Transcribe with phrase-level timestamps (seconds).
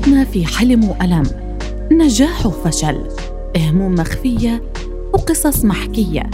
[0.00, 1.22] حياتنا في حلم وألم.
[1.92, 3.08] نجاح وفشل.
[3.56, 4.62] هموم مخفية
[5.12, 6.30] وقصص محكية.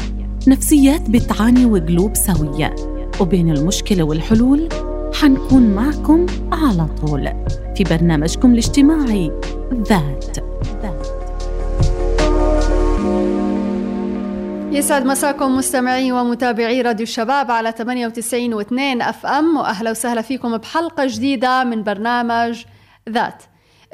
[0.49, 2.75] نفسيات بتعاني وقلوب سوية.
[3.21, 4.69] وبين المشكلة والحلول
[5.15, 7.29] حنكون معكم على طول.
[7.77, 9.33] في برنامجكم الاجتماعي
[9.89, 10.37] ذات.
[14.73, 19.57] يسعد مساكم مستمعي ومتابعي راديو الشباب على 98 و2 أف أم.
[19.57, 22.65] وأهلا وسهلا فيكم بحلقة جديدة من برنامج
[23.09, 23.43] ذات.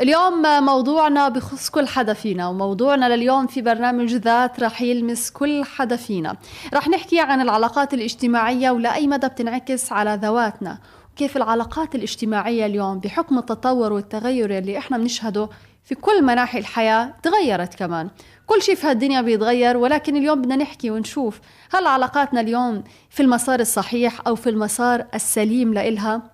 [0.01, 5.97] اليوم موضوعنا بخص كل حدا فينا وموضوعنا لليوم في برنامج ذات رح يلمس كل حدا
[5.97, 6.37] فينا
[6.75, 10.79] رح نحكي عن العلاقات الاجتماعية ولأي مدى بتنعكس على ذواتنا
[11.17, 15.49] كيف العلاقات الاجتماعية اليوم بحكم التطور والتغير اللي إحنا بنشهده
[15.85, 18.11] في كل مناحي الحياة تغيرت كمان.
[18.47, 21.41] كل شيء في هالدنيا بيتغير ولكن اليوم بدنا نحكي ونشوف
[21.75, 26.32] هل علاقاتنا اليوم في المسار الصحيح أو في المسار السليم لإلها.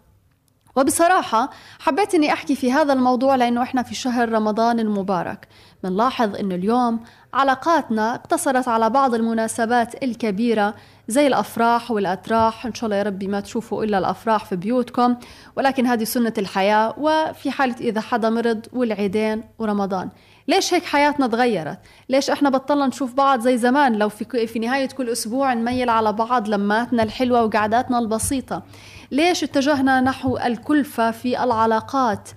[0.79, 5.49] وبصراحة حبيت إني أحكي في هذا الموضوع لأنه إحنا في شهر رمضان المبارك
[5.85, 7.01] بنلاحظ إنه اليوم
[7.35, 10.75] علاقاتنا اقتصرت على بعض المناسبات الكبيرة
[11.09, 15.17] زي الأفراح والأتراح إن شاء الله يا ربي ما تشوفوا إلا الأفراح في بيوتكم
[15.57, 20.09] ولكن هذه سنة الحياة وفي حالة إذا حدا مرض والعيدين ورمضان
[20.49, 24.89] ليش هيك حياتنا تغيرت؟ ليش إحنا بطلنا نشوف بعض زي زمان لو في في نهاية
[24.89, 28.63] كل أسبوع نميل على بعض لماتنا الحلوة وقعداتنا البسيطة؟
[29.11, 32.29] ليش اتجهنا نحو الكلفة في العلاقات؟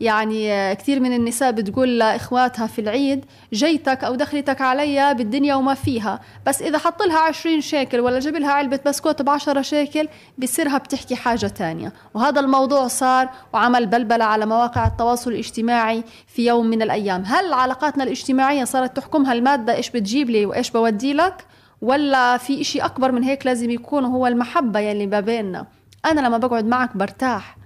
[0.00, 6.20] يعني كثير من النساء بتقول لإخواتها في العيد جيتك أو دخلتك علي بالدنيا وما فيها.
[6.46, 10.78] بس إذا حط لها 20 شيكل ولا جاب لها علبة بسكوت ب 10 شيكل بصيرها
[10.78, 11.92] بتحكي حاجة تانية.
[12.14, 17.22] وهذا الموضوع صار وعمل بلبلة على مواقع التواصل الاجتماعي في يوم من الأيام.
[17.26, 21.46] هل علاقاتنا الاجتماعية صارت تحكمها المادة إيش بتجيب لي وإيش بودي لك؟
[21.82, 25.66] ولا في إشي أكبر من هيك لازم يكون هو المحبة يلي ما بيننا؟
[26.04, 27.56] أنا لما بقعد معك برتاح.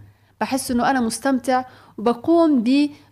[0.41, 1.65] بحس إنه أنا مستمتع
[1.99, 2.65] وبقوم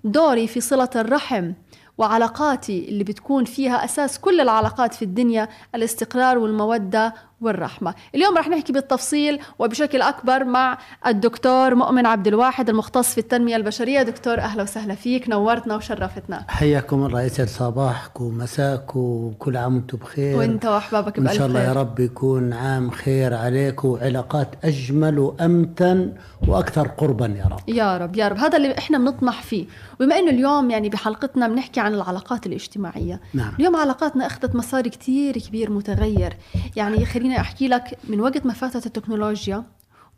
[0.04, 1.52] بدوري في صلة الرحم
[1.98, 7.94] وعلاقاتي اللي بتكون فيها أساس كل العلاقات في الدنيا الاستقرار والمودة والرحمة.
[8.14, 14.02] اليوم رح نحكي بالتفصيل وبشكل أكبر مع الدكتور مؤمن عبد الواحد المختص في التنمية البشرية.
[14.02, 16.44] دكتور أهلا وسهلا فيك نورتنا وشرفتنا.
[16.48, 20.38] حياكم الله يسعد صباحكم ومساكم وكل عام وأنتم بخير.
[20.38, 21.60] وأنت وأحبابك ان بألف شاء الله.
[21.62, 26.12] يا رب يكون عام خير عليكم وعلاقات أجمل وأمتن
[26.48, 27.68] وأكثر قربا يا رب.
[27.68, 28.36] يا رب يا رب.
[28.36, 29.66] هذا اللي إحنا بنطمح فيه.
[30.00, 33.20] وبما إنه اليوم يعني بحلقتنا بنحكي عن العلاقات الاجتماعية.
[33.34, 33.52] نعم.
[33.58, 36.36] اليوم علاقاتنا أخذت مسار كتير كبير متغير.
[36.76, 39.64] يعني خليني أحكي لك من وقت ما فاتت التكنولوجيا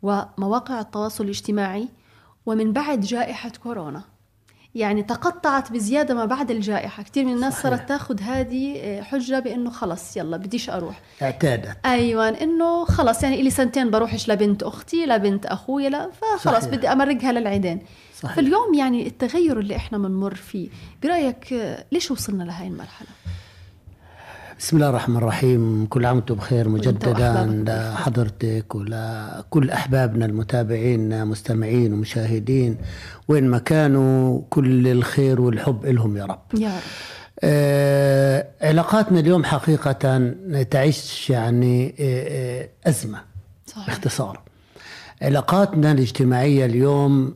[0.01, 1.87] ومواقع التواصل الاجتماعي
[2.45, 4.03] ومن بعد جائحة كورونا
[4.75, 7.63] يعني تقطعت بزيادة ما بعد الجائحة كثير من الناس صحيح.
[7.63, 13.41] صارت تاخذ هذه آه، حجة بأنه خلص يلا بديش أروح اعتادت أيوه إنه خلص يعني
[13.41, 16.75] لي سنتين بروحش لبنت أختي لبنت أخوي لا فخلص صحيح.
[16.75, 17.81] بدي أمرقها للعيدين
[18.21, 18.35] صحيح.
[18.35, 20.69] فاليوم يعني التغير اللي إحنا بنمر فيه
[21.03, 23.09] برأيك آه، ليش وصلنا لهي المرحلة
[24.59, 25.85] بسم الله الرحمن الرحيم.
[25.85, 32.77] كل عام وأنتم بخير مجددا لحضرتك ولكل أحبابنا المتابعين مستمعين ومشاهدين
[33.27, 36.39] وين ما كانوا كل الخير والحب لهم يا رب.
[36.59, 36.81] يا رب.
[37.43, 40.31] آه، علاقاتنا اليوم حقيقة
[40.71, 43.19] تعيش يعني آه، آه، أزمة
[43.65, 43.87] صحيح.
[43.87, 44.39] باختصار
[45.21, 47.35] علاقاتنا الاجتماعية اليوم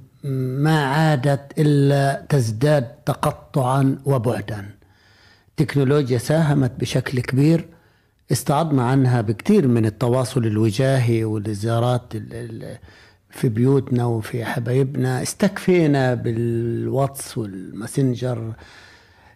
[0.64, 4.77] ما عادت إلا تزداد تقطعا وبعدا.
[5.62, 7.66] التكنولوجيا ساهمت بشكل كبير
[8.32, 12.78] استعضنا عنها بكثير من التواصل الوجاهي والزيارات ال- ال-
[13.30, 15.22] في بيوتنا وفي حبايبنا.
[15.22, 18.54] استكفينا بالواتس والماسنجر.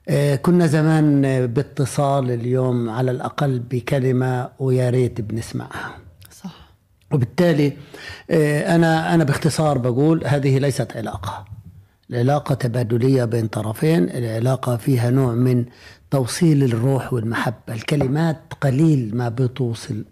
[0.10, 5.98] آه، كنا زمان باتصال اليوم على الأقل بكلمة ويا ريت بنسمعها.
[6.44, 6.72] صح.
[7.12, 7.74] وبالتالي
[8.32, 11.46] آه، أنا أنا باختصار بقول هذه ليست علاقة.
[12.10, 14.04] العلاقة تبادلية بين طرفين.
[14.10, 15.66] العلاقة فيها نوع من
[16.12, 17.74] توصيل الروح والمحبة.
[17.74, 20.06] الكلمات قليل ما بتوصل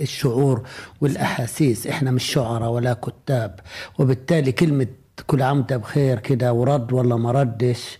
[0.00, 0.62] الشعور
[1.00, 1.86] والأحاسيس.
[1.86, 3.60] إحنا مش شعراء ولا كتاب.
[3.98, 4.86] وبالتالي كلمة
[5.26, 7.98] كل عام بخير كده ورد ولا ما ردش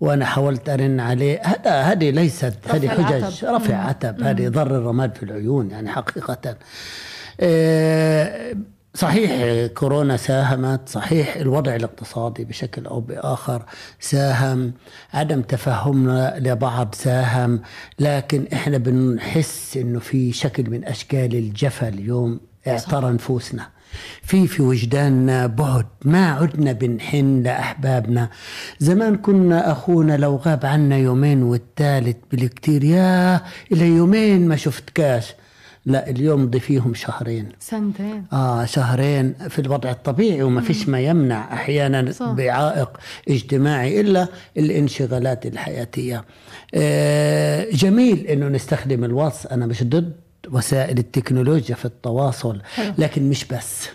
[0.00, 3.44] وأنا حاولت أرن عليه هذا هذه ليست هذه حجج.
[3.44, 4.22] رفع عتب.
[4.22, 6.56] هذه ضر الرماد في العيون يعني حقيقة.
[7.40, 8.54] آه،
[8.94, 13.62] صحيح كورونا ساهمت صحيح الوضع الاقتصادي بشكل أو بآخر
[14.00, 14.72] ساهم
[15.14, 17.60] عدم تفهمنا لبعض ساهم
[17.98, 23.68] لكن إحنا بنحس إنه في شكل من أشكال الجفا اليوم اعترى نفوسنا
[24.22, 28.30] في في وجداننا بعد ما عدنا بنحن لأحبابنا.
[28.78, 33.40] زمان كنا أخونا لو غاب عنا يومين والثالث بالكتير يا
[33.72, 35.34] إلى يومين ما شفت كاش.
[35.86, 37.48] لا اليوم ضيفيهم شهرين.
[37.60, 38.24] سنتين.
[38.32, 42.30] آه شهرين في الوضع الطبيعي وما فيش ما يمنع أحيانا صح.
[42.30, 46.24] بعائق اجتماعي إلا الانشغالات الحياتية.
[46.74, 49.46] آه جميل إنه نستخدم الواتس.
[49.46, 50.12] أنا مش ضد
[50.52, 52.60] وسائل التكنولوجيا في التواصل.
[52.98, 53.88] لكن مش بس.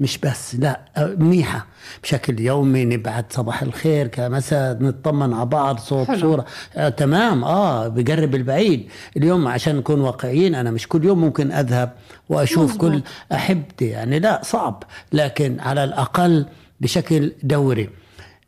[0.00, 0.80] مش بس لا
[1.18, 1.66] منيحة.
[2.02, 6.18] بشكل يومي نبعت صباح الخير كمساء نطمن على بعض صوت حلو.
[6.20, 6.44] صورة.
[6.76, 7.44] آه تمام.
[7.44, 8.88] آه بقرب البعيد.
[9.16, 11.92] اليوم عشان نكون واقعيين أنا مش كل يوم ممكن أذهب
[12.28, 12.80] وأشوف مظبوط.
[12.90, 13.02] كل
[13.32, 13.84] أحبتي.
[13.86, 16.46] يعني لا صعب لكن على الأقل
[16.80, 17.90] بشكل دوري.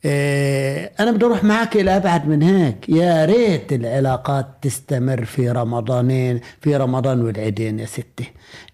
[0.05, 2.89] إيه أنا بدي أروح معك إلى أبعد من هيك.
[2.89, 8.25] يا ريت العلاقات تستمر في رمضانين في رمضان والعيدين يا ستي.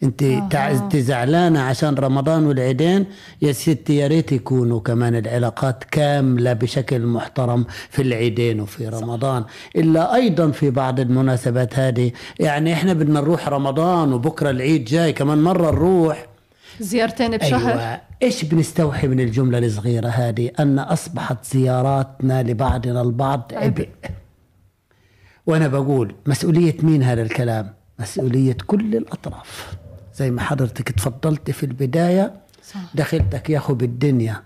[0.02, 0.48] أنت أها.
[0.50, 3.04] تع- أنت زعلانة عشان رمضان والعيدين؟
[3.42, 9.44] يا ستي يا ريت يكونوا كمان العلاقات كاملة بشكل محترم في العيدين وفي رمضان.
[9.76, 12.12] إلا أيضا في بعض المناسبات هذه.
[12.40, 16.26] يعني إحنا بدنا نروح رمضان وبكرة العيد جاي كمان مرة نروح.
[16.80, 17.72] زيارتين بشهر.
[17.72, 18.00] أيوة.
[18.22, 23.88] إيش بنستوحي من الجملة الصغيرة هذه؟ أن أصبحت زياراتنا لبعضنا البعض عبء
[25.46, 29.76] وأنا بقول مسؤولية مين هذا الكلام؟ مسؤولية كل الأطراف.
[30.14, 32.32] زي ما حضرتك تفضلت في البداية
[32.62, 32.80] صح.
[32.94, 34.42] دخلتك يا أخو بالدنيا.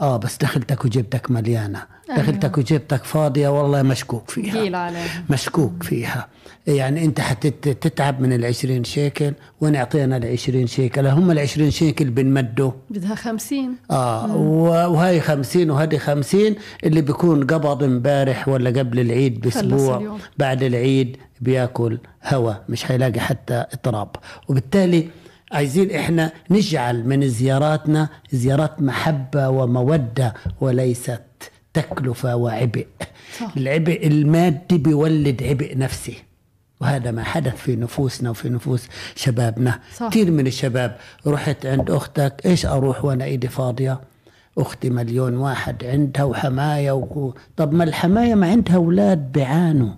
[0.00, 1.82] آه بس دخلتك وجبتك مليانة.
[2.10, 2.20] أيوة.
[2.22, 4.92] دخلتك وجبتك فاضية والله مشكوك فيها.
[5.30, 6.28] مشكوك فيها.
[6.66, 13.14] يعني انت حتتعب من العشرين شيكل وانا اعطينا العشرين شيكل؟ هم العشرين شيكل بنمدوا بدها
[13.14, 13.74] خمسين.
[13.90, 16.54] آه و- وهي خمسين وهذه خمسين
[16.84, 20.16] اللي بيكون قبض امبارح ولا قبل العيد بأسبوع.
[20.38, 24.08] بعد العيد بياكل هوا مش حيلاقي حتى اضراب
[24.48, 25.08] وبالتالي
[25.52, 31.22] عايزين إحنا نجعل من زياراتنا زيارات محبة ومودة وليست
[31.74, 32.86] تكلفة وعبء.
[33.38, 33.52] صح.
[33.56, 36.16] العبء المادي بيولد عبء نفسي.
[36.80, 39.80] وهذا ما حدث في نفوسنا وفي نفوس شبابنا.
[39.96, 40.08] صح.
[40.08, 40.96] كثير من الشباب
[41.26, 44.00] رحت عند أختك إيش أروح وأنا إيدي فاضية؟
[44.58, 47.34] أختي مليون واحد عندها وحماية و...
[47.56, 49.92] طب ما الحماية ما عندها أولاد بيعانوا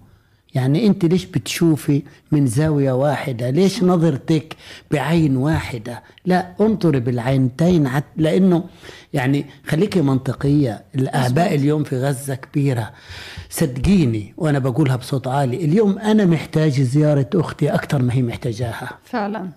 [0.58, 2.02] يعني انت ليش بتشوفي
[2.32, 4.56] من زاوية واحدة؟ ليش نظرتك
[4.90, 8.64] بعين واحدة؟ لا انظري بالعينتين لأنه
[9.12, 12.92] يعني خليكي منطقية الاعباء اليوم في غزة كبيرة
[13.50, 18.88] صدقيني وأنا بقولها بصوت عالي اليوم أنا محتاج زيارة أختي أكثر ما هي محتاجاها.
[19.04, 19.48] فعلا.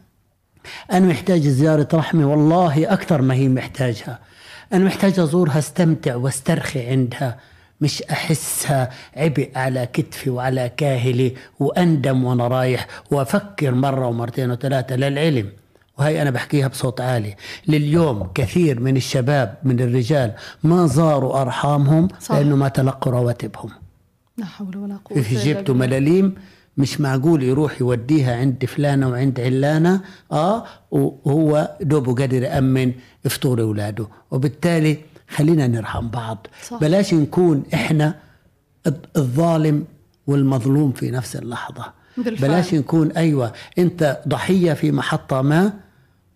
[0.91, 4.19] أنا محتاج زيارة رحمة والله أكثر ما هي محتاجها.
[4.73, 7.37] أنا محتاج أزورها أستمتع وأسترخي عندها.
[7.81, 8.89] مش أحسها.
[9.15, 15.49] عبء على كتفي وعلى كاهلي وأندم وأنا رايح وأفكر مرة ومرتين وثلاثة للعلم.
[15.99, 17.35] وهي أنا بحكيها بصوت عالي.
[17.67, 20.33] لليوم كثير من الشباب من الرجال
[20.63, 22.35] ما زاروا أرحامهم صح.
[22.35, 23.69] لأنه ما تلقوا رواتبهم.
[24.37, 25.73] لا حول ولا قوة في بالله.
[25.73, 26.35] ملاليم
[26.77, 30.01] مش معقول يروح يوديها عند فلانة وعند علانة؟
[30.31, 32.91] آه وهو دوبه قادر يأمن
[33.29, 34.07] فطور أولاده.
[34.31, 34.97] وبالتالي
[35.35, 36.77] خلينا نرحم بعض صح.
[36.79, 37.63] بلاش نكون
[38.87, 39.85] الض- الظالم
[40.27, 41.85] والمظلوم في نفس اللحظة
[42.17, 42.49] بالفعل.
[42.49, 45.73] بلاش نكون أيوة أنت ضحية في محطة ما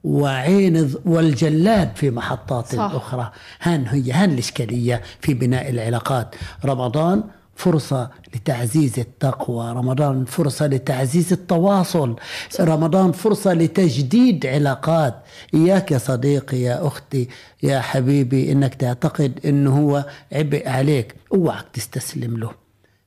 [0.04, 2.92] وعين والجلاد في محطات صح.
[2.94, 3.32] أخرى
[3.62, 7.24] هان هي هان الإشكالية في بناء العلاقات رمضان
[7.56, 9.72] فرصة لتعزيز التقوى.
[9.72, 12.16] رمضان فرصة لتعزيز التواصل.
[12.60, 15.24] رمضان فرصة لتجديد علاقات.
[15.54, 17.28] إياك يا صديقي يا أختي
[17.64, 21.16] يا حبيبي إنك تعتقد إنه هو عبء عليك.
[21.34, 22.65] أوعك تستسلم له.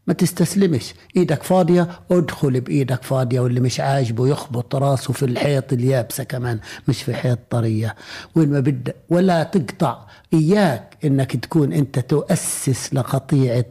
[0.08, 0.94] ما تستسلمش.
[1.16, 7.02] إيدك فاضية ادخل بإيدك فاضية واللي مش عاجبه يخبط راسه في الحيط اليابسة كمان مش
[7.02, 7.94] في حيط طرية.
[8.34, 9.98] وين ما بدك ولا تقطع.
[10.34, 13.64] إياك إنك تكون أنت تؤسس لقطيعة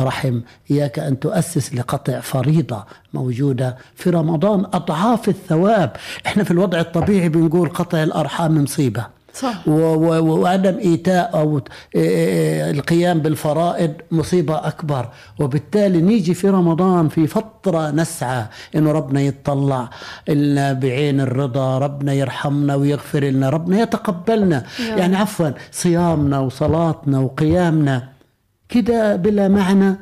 [0.00, 0.40] رحم.
[0.70, 2.84] إياك أن تؤسس لقطع فريضة
[3.14, 4.60] موجودة في رمضان.
[4.72, 5.96] أضعاف الثواب.
[6.26, 9.21] إحنا في الوضع الطبيعي بنقول قطع الأرحام مصيبة.
[9.34, 9.68] صح.
[9.68, 11.60] وعدم إيتاء أو
[11.94, 15.08] إيه القيام بالفرائض مصيبة أكبر.
[15.40, 18.46] وبالتالي نيجي في رمضان في فترة نسعى
[18.76, 19.90] إنه ربنا يتطلع
[20.28, 24.64] لنا بعين الرضا ربنا يرحمنا ويغفر لنا ربنا يتقبلنا.
[24.80, 28.08] يا يعني عفوا صيامنا وصلاتنا وقيامنا
[28.68, 29.96] كده بلا معنى.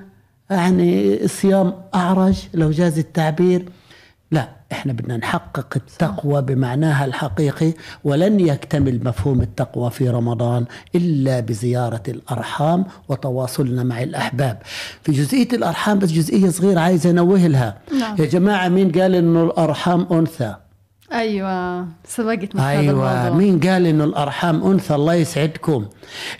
[0.50, 3.68] يعني الصيام أعرج لو جاز التعبير.
[4.30, 7.72] لا إحنا بدنا نحقق التقوى بمعناها الحقيقي
[8.04, 14.58] ولن يكتمل مفهوم التقوى في رمضان إلا بزيارة الأرحام وتواصلنا مع الأحباب.
[15.02, 17.78] في جزئية الأرحام بس جزئية صغيرة عايز أنوه لها.
[18.00, 18.16] نعم.
[18.18, 20.54] يا جماعة مين قال إنه الأرحام أنثى؟
[21.12, 23.38] أيوه سبقت من هذا أيوه الموضوع.
[23.38, 25.86] مين قال إنه الأرحام أنثى؟ الله يسعدكم.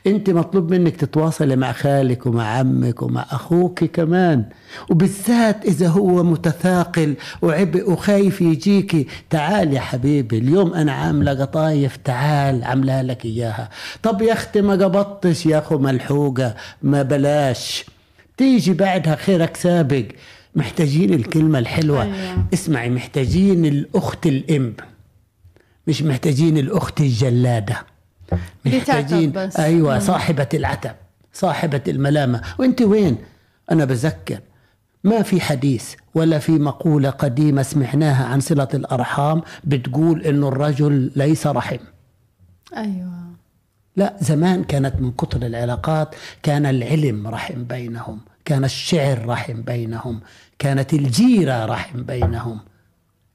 [0.07, 4.45] أنت مطلوب منك تتواصلي مع خالك ومع عمك ومع أخوك كمان.
[4.91, 11.97] وبالذات إذا هو متثاقل وعبء وخايف يجيكي تعال يا حبيبي اليوم أنا عاملة قطايف.
[11.97, 13.69] تعال عاملها لك إياها.
[14.03, 17.85] طب يا أختي ما قبضتش يا أخو ملحوقة؟ ما بلاش.
[18.37, 20.05] تيجي بعدها خيرك سابق.
[20.55, 22.03] محتاجين الكلمة الحلوة.
[22.03, 22.45] أيوة.
[22.55, 24.75] اسمعي محتاجين الأخت الإم
[25.87, 27.87] مش محتاجين الأخت الجلادة.
[28.67, 29.57] محتاجين بس.
[29.57, 30.95] أيوة صاحبة العتب
[31.33, 32.43] صاحبة الملامة.
[32.59, 33.17] وأنت وين؟
[33.71, 34.39] أنا بذكر.
[35.05, 41.47] ما في حديث ولا في مقولة قديمة سمعناها عن صلة الأرحام بتقول إنه الرجل ليس
[41.47, 41.79] رحم.
[42.77, 43.21] أيوه.
[43.97, 48.21] لا زمان كانت من كثر العلاقات كان العلم رحم بينهم.
[48.51, 50.21] كان الشعر رحم بينهم
[50.59, 52.61] كانت الجيرة رحم بينهم.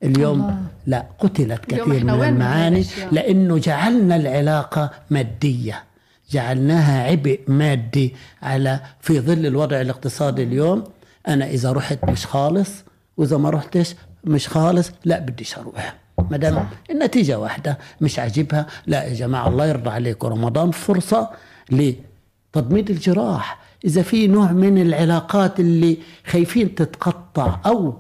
[0.04, 0.58] اليوم الله.
[0.88, 5.84] لا قتلت كثير من المعاني؟ لأنه جعلنا العلاقة مادية.
[6.32, 10.84] جعلناها عبء مادي على في ظل الوضع الاقتصادي اليوم
[11.28, 12.70] أنا إذا رحت مش خالص
[13.18, 15.96] وإذا ما رحتش مش خالص لا بديش أروح.
[16.32, 20.28] ما دام النتيجة واحدة مش عاجبها لا يا جماعة الله يرضى عليكم.
[20.28, 21.30] رمضان فرصة
[21.72, 23.65] لتضميد الجراح.
[23.86, 27.94] إذا في نوع من العلاقات اللي خايفين تتقطع أو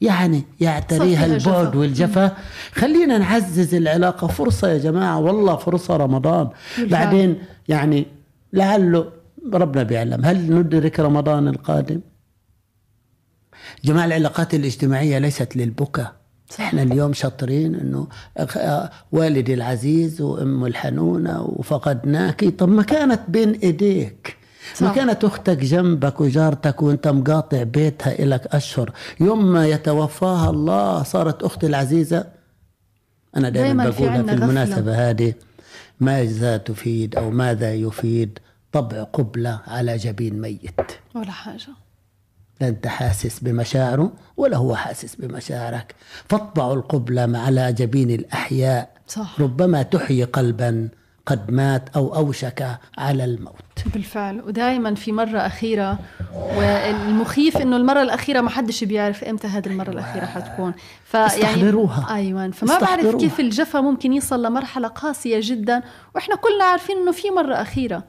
[0.00, 1.38] يعني يعتريها البعد
[1.70, 1.78] جفا.
[1.78, 2.36] والجفا
[2.72, 4.26] خلينا نعزز العلاقة.
[4.26, 6.48] فرصة يا جماعة والله فرصة رمضان.
[6.78, 7.38] بعدين
[7.68, 8.06] يعني
[8.52, 9.12] لعله
[9.52, 10.24] ربنا بيعلم.
[10.24, 12.00] هل ندرك رمضان القادم؟
[13.84, 16.12] جماعة العلاقات الاجتماعية ليست للبكاء.
[16.60, 18.06] إحنا اليوم شاطرين إنه
[18.40, 24.36] أخ- والدي العزيز وأم الحنونة وفقدناك طب ما كانت بين إيديك.
[24.80, 24.92] ما.
[24.92, 28.92] كانت أختك جنبك وجارتك وانت مقاطع بيتها إلك أشهر.
[29.20, 32.26] يوم ما يتوفاها الله صارت أختي العزيزة.
[33.36, 34.44] أنا دائما دايماً في بقولها في, عنا غفلة.
[34.44, 35.34] المناسبة هذه.
[36.00, 38.38] ماذا تفيد أو ماذا يفيد
[38.72, 40.80] طبع قبلة على جبين ميت؟
[41.14, 41.68] ولا حاجة.
[42.60, 45.94] لا أنت حاسس بمشاعره ولا هو حاسس بمشاعرك؟
[46.28, 48.90] فاطبعوا القبلة على جبين الأحياء.
[49.08, 49.40] صح.
[49.40, 50.88] ربما تحيي قلبا.
[51.26, 53.54] قد مات أو أوشك على الموت.
[53.94, 54.40] بالفعل.
[54.46, 55.98] ودائما في مرة أخيرة
[56.56, 60.74] والمخيف إنه المرة الأخيرة ما حدش بيعرف إمتى هذه المرة الأخيرة حتكون.
[61.04, 62.14] فيعني استحضروها.
[62.14, 62.50] أيوة.
[62.50, 63.16] فما بعرف.
[63.16, 65.82] كيف الجفا ممكن يصل لمرحلة قاسية جدا
[66.14, 68.04] وإحنا كلنا عارفين إنه في مرة أخيرة.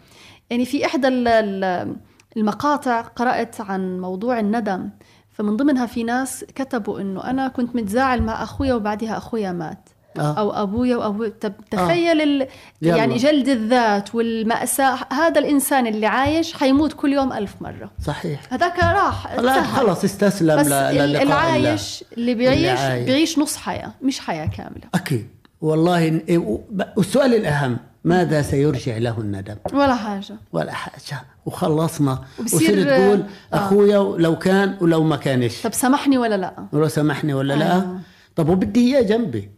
[0.49, 1.95] يعني في ال-
[2.37, 4.89] المقاطع قرأت عن موضوع الندم.
[5.31, 9.89] فمن ضمنها في ناس كتبوا إنه أنا كنت متزاعل مع أخويا وبعدها أخويا مات.
[10.19, 10.33] آه.
[10.39, 12.47] أو أبويا وأبوي طب تخيل ال...
[12.81, 12.97] يلا.
[12.97, 18.79] يعني جلد الذات والمأساة هذا الإنسان اللي عايش حيموت كل يوم ألف مرة صحيح هذاك
[18.79, 19.63] راح لا انتهى.
[19.73, 21.15] خلص استسلم بس ل- ال-.
[21.17, 23.05] العايش اللي بيعيش اللي عايش.
[23.05, 25.27] بيعيش نص حياة مش حياة كاملة أكيد
[25.61, 26.59] والله إيه،
[26.97, 33.55] والسؤال الأهم ماذا سيرجع له الندم ولا حاجة ولا حاجة وخلصنا وصير تقول آه.
[33.57, 37.99] أخويا لو كان ولو ما كانش طب سامحني ولا لا ولو سامحني ولا لا أيوة.
[38.35, 39.49] طب وبدي إياه جنبي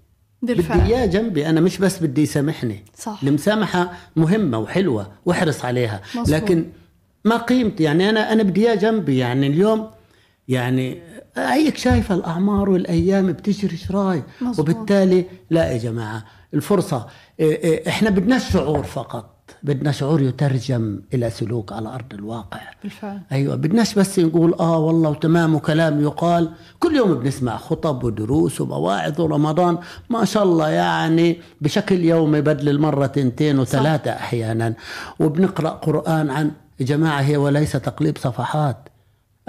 [0.46, 2.84] بدي بالفعل إياه جنبي أنا مش بس بدي يسامحني.
[2.98, 3.20] صح.
[3.24, 6.02] المسامحة مهمة وحلوة واحرص عليها.
[6.16, 6.30] مظبوط.
[6.30, 6.66] لكن
[7.26, 9.18] ما قيمتي؟ يعني أنا أنا بدي إياه جنبي.
[9.18, 9.90] يعني اليوم
[10.48, 11.02] يعني
[11.38, 14.24] هيك شايفة الأعمار والأيام بتجري شراي.
[14.58, 17.08] وبالتالي لا يا جماعة الفرصة
[17.40, 19.35] إيه إيه إحنا بدنا شعور فقط.
[19.64, 22.60] بدنا شعور يترجم إلى سلوك على ارض الواقع.
[22.84, 23.20] بالفعل.
[23.32, 26.52] أيوه بدناش بس نقول آه والله وتمام وكلام يقال.
[26.80, 29.78] كل يوم بنسمع خطب ودروس ومواعظ ورمضان.
[30.10, 34.74] ما شاء الله يعني بشكل يومي بدل المره تنتين وثلاثة أحيانا.
[35.20, 38.78] وبنقرأ قرآن عن يا جماعة هي وليس تقليب صفحات.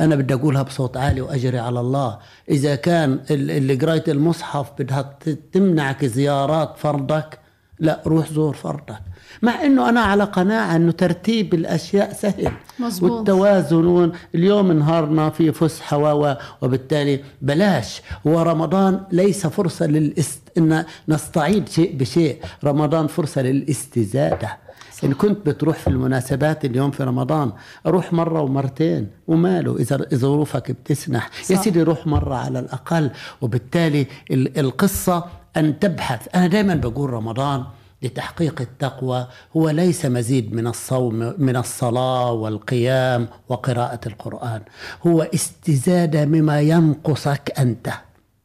[0.01, 2.19] أنا بدي أقولها بصوت عالي وأجري على الله.
[2.51, 5.19] إذا كان ال- اللي قرايه المصحف بدها
[5.53, 7.39] تمنعك زيارات فرضك
[7.79, 8.99] لا روح زور فرضك
[9.43, 13.11] مع إنه أنا على قناعة إنه ترتيب الأشياء سهل مظبوط.
[13.11, 20.41] والتوازن اليوم نهارنا في فسحة و وبالتالي بلاش ورمضان ليس فرصة للاست...
[20.59, 24.57] إن نستعيد شيء بشيء رمضان فرصة للاستزادة
[25.05, 27.53] إن كنت بتروح في المناسبات اليوم في رمضان
[27.87, 31.63] روح مرة ومرتين وماله إذا ظروفك بتسنح يا صح.
[31.63, 35.25] سيدي روح مرة على الأقل وبالتالي ال- القصة
[35.57, 37.65] أن تبحث أنا دائما بقول رمضان
[38.03, 44.63] لتحقيق التقوى هو ليس مزيد من الصوم من الصلاة والقيام وقراءة القرآن.
[45.07, 47.93] هو استزادة مما ينقصك أنت.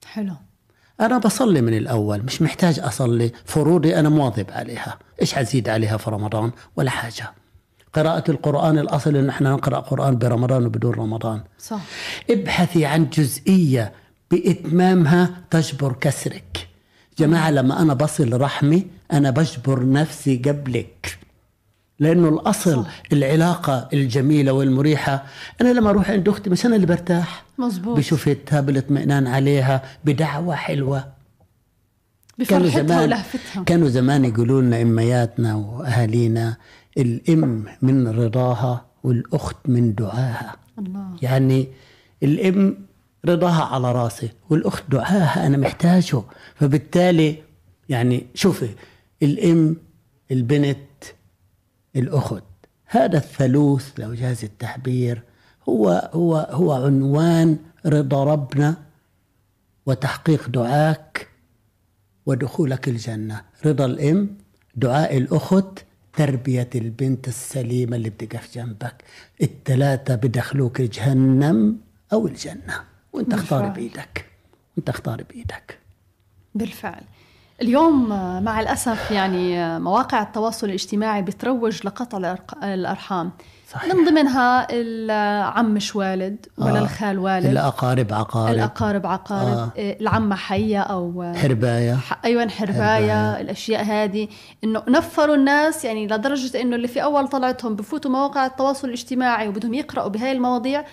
[0.05, 0.33] حلو.
[1.01, 3.31] أنا بصلي من الأول مش محتاج أصلي.
[3.45, 4.99] فروضي أنا مواظب عليها.
[5.21, 7.31] إيش حزيد عليها في رمضان؟ ولا حاجة.
[7.93, 11.41] قراءة القرآن الأصل إن إحنا نقرأ قرآن برمضان وبدون رمضان.
[11.59, 11.81] صح.
[12.29, 13.93] ابحثي عن جزئية
[14.31, 16.67] بإتمامها تجبر كسرك.
[17.19, 21.17] جماعة لما أنا بصل رحمي أنا بجبر نفسي قبلك
[21.99, 23.03] لأنه الأصل صح.
[23.11, 25.23] العلاقة الجميلة والمريحة.
[25.61, 27.43] أنا لما أروح عند أختي مش أنا اللي برتاح.
[27.57, 31.07] مزبوط بشوفتها بالاطمئنان عليها بدعوة حلوة.
[32.49, 33.63] كانوا زمان ولهفتها.
[33.63, 36.57] كانوا زمان يقولوا لنا أمياتنا وأهالينا
[36.97, 40.55] الأم من رضاها والأخت من دعاها.
[40.79, 41.05] الله.
[41.21, 41.67] يعني
[42.23, 42.77] الأم
[43.25, 46.21] رضاها على راسي والأخت دعاها أنا محتاجه.
[46.55, 47.35] فبالتالي
[47.89, 48.69] يعني شوفي
[49.23, 49.77] الإم
[50.31, 50.77] البنت
[51.95, 52.43] الأخت.
[52.85, 55.23] هذا الثالوث لو جاز التعبير
[55.69, 58.77] هو هو هو عنوان رضا ربنا
[59.85, 61.27] وتحقيق دعاك
[62.25, 63.41] ودخولك الجنة.
[63.65, 64.37] رضا الأم
[64.75, 69.03] دعاء الأخت تربية البنت السليمة اللي بتقف جنبك.
[69.41, 71.77] التلاتة بدخلوك جهنم
[72.13, 72.83] أو الجنة.
[73.13, 73.69] وانت اختار.
[73.69, 74.25] بإيدك.
[74.77, 75.79] وانت اختار بإيدك.
[76.55, 77.03] بالفعل.
[77.61, 83.31] اليوم آه، مع الأسف يعني آه، مواقع التواصل الاجتماعي بتروج لقطع الأرحام
[83.71, 83.95] صحيح.
[83.95, 86.83] من ضمنها العم مش والد ولا آه.
[86.83, 89.71] الخال والد الأقارب عقارب الأقارب عقارب آه.
[89.77, 89.97] آه.
[90.01, 93.41] العمة حية أو آه، حرباية ح- أيوه حرباية حرباية.
[93.41, 94.27] الأشياء هذه
[94.63, 99.73] إنه نفروا الناس يعني لدرجة إنه اللي في أول طلعتهم بفوتوا مواقع التواصل الاجتماعي وبدهم
[99.73, 100.83] يقرأوا بهاي المواضيع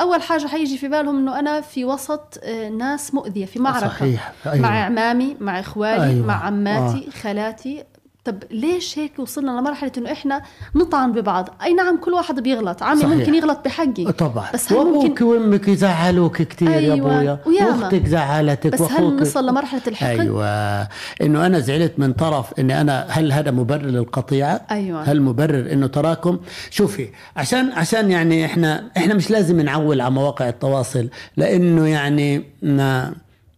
[0.00, 4.32] أول حاجة حيجي في بالهم إنه أنا في وسط آه، ناس مؤذية في معركة صحيح
[4.46, 4.58] أيوة.
[4.58, 6.26] مع عمامي مع اخوالي أيوة.
[6.26, 7.84] مع عماتي خالاتي
[8.28, 10.42] طب ليش هيك وصلنا لمرحلة إنه إحنا
[10.74, 13.14] نطعن ببعض أي نعم كل واحد بيغلط عمي صحيح.
[13.14, 16.94] ممكن يغلط بحقي طبعا بس هل وأبوك ممكن وأمك يزعلوك كثير يا أيوة.
[17.16, 17.84] أبويا وياما.
[17.84, 20.82] وأختك زعلتك بس هل نصل لمرحلة الحقد أيوه
[21.22, 25.02] إنه أنا زعلت من طرف إني أنا هل هذا مبرر للقطيعة؟ أيوة.
[25.02, 26.38] هل مبرر إنه تراكم؟
[26.70, 33.12] شوفي عشان عشان يعني إحنا إحنا مش لازم نعول على مواقع التواصل لأنه يعني ما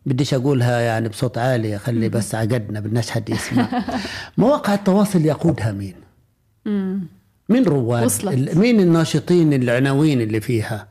[0.07, 3.69] بديش أقولها يعني بصوت عالي خلي بس عقدنا بدناش حد يسمع
[4.39, 5.95] مواقع التواصل يقودها مين؟
[7.49, 8.57] مين رواد؟ وصلت.
[8.57, 10.87] مين الناشطين العناوين اللي فيها؟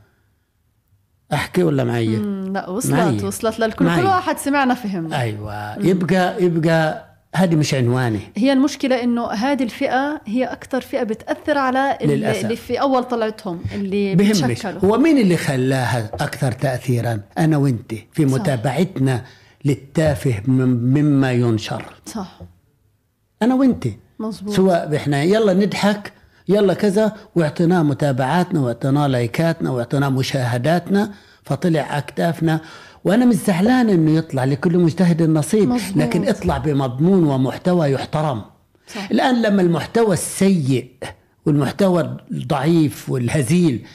[1.33, 2.15] أحكي ولا معي؟
[2.53, 3.23] لا وصلت معي.
[3.23, 4.01] وصلت للكل معي.
[4.01, 10.21] كل واحد سمعنا فهم أيوه يبقى يبقى هذه مش عنواني هي المشكلة إنه هذه الفئة
[10.25, 12.43] هي أكثر فئة بتأثر على اللي, للأسف.
[12.43, 14.65] اللي في أول طلعتهم اللي بهمش.
[14.65, 18.33] هو مين اللي خلاها أكثر تاثيرا؟ أنا وأنت في صح.
[18.35, 19.23] متابعتنا
[19.65, 21.85] للتافه مم- مما ينشر.
[22.05, 22.39] صح.
[23.41, 23.87] أنا وأنت.
[24.19, 26.13] مزبوط سواء إحنا يلا نضحك
[26.49, 31.11] يلا كذا واعطيناه متابعاتنا واعطيناه لايكاتنا واعطيناه مشاهداتنا
[31.43, 32.61] فطلع على أكتافنا
[33.03, 35.77] وأنا مش زعلان إنه يطلع لكل مجتهد نصيب.
[35.95, 38.41] لكن اطلع بمضمون ومحتوى يحترم
[38.87, 39.07] صح.
[39.11, 40.91] الآن لما المحتوى السيء
[41.45, 43.85] والمحتوى الضعيف والهزيل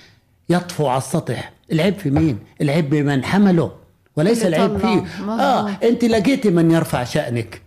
[0.48, 3.72] يطفو على السطح العيب في مين العيب بمن حمله
[4.16, 4.76] وليس العيب.
[4.76, 5.40] فيه مظبوط.
[5.40, 7.62] آه أنت لقيتي من يرفع شأنك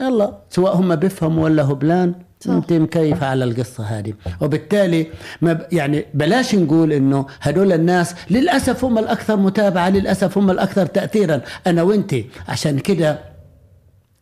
[0.00, 2.14] يلا سواء هم بيفهموا ولا هبلان.
[2.48, 4.14] انت مكيفة على القصة هذه.
[4.40, 5.06] وبالتالي
[5.42, 5.66] ما ب...
[5.72, 11.40] يعني بلاش نقول إنه هدول الناس للأسف هم الأكثر متابعة للأسف هم الأكثر تأثيرا.
[11.66, 12.14] أنا وأنت
[12.48, 13.18] عشان كده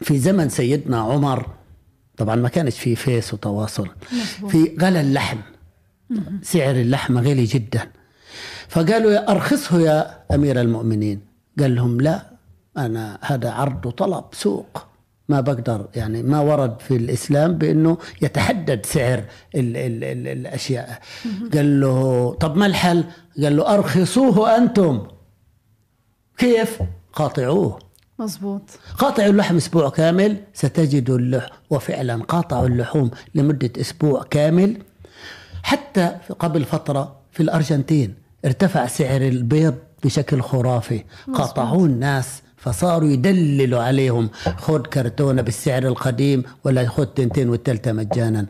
[0.00, 1.46] في زمن سيدنا عمر
[2.16, 3.88] طبعا ما كانش في فيس وتواصل.
[4.48, 5.38] في غلى اللحم.
[6.42, 7.80] سعر اللحم غالي جدا.
[8.68, 11.20] فقالوا يا أرخصه يا أمير المؤمنين.
[11.58, 12.26] قال لهم لا
[12.78, 14.86] أنا هذا عرض وطلب سوق.
[15.28, 19.18] ما بقدر يعني ما ورد في الإسلام بأنه يتحدد سعر
[19.54, 21.00] ال ال ال الأشياء.
[21.54, 23.04] قال له طب ما الحل؟
[23.42, 25.06] قال له أرخصوه أنتم.
[26.38, 26.78] كيف؟
[27.12, 27.78] قاطعوه.
[28.18, 28.62] مزبوط
[28.98, 34.76] قاطعوا اللحم أسبوع كامل ستجدوا اللحم وفعلا قاطعوا اللحوم لمدة أسبوع كامل.
[35.62, 41.04] حتى قبل فترة في الأرجنتين ارتفع سعر البيض بشكل خرافي.
[41.34, 48.46] قاطعوه الناس فصاروا يدللوا عليهم خذ كرتونة بالسعر القديم ولا خذ تنتين والتالتة مجانا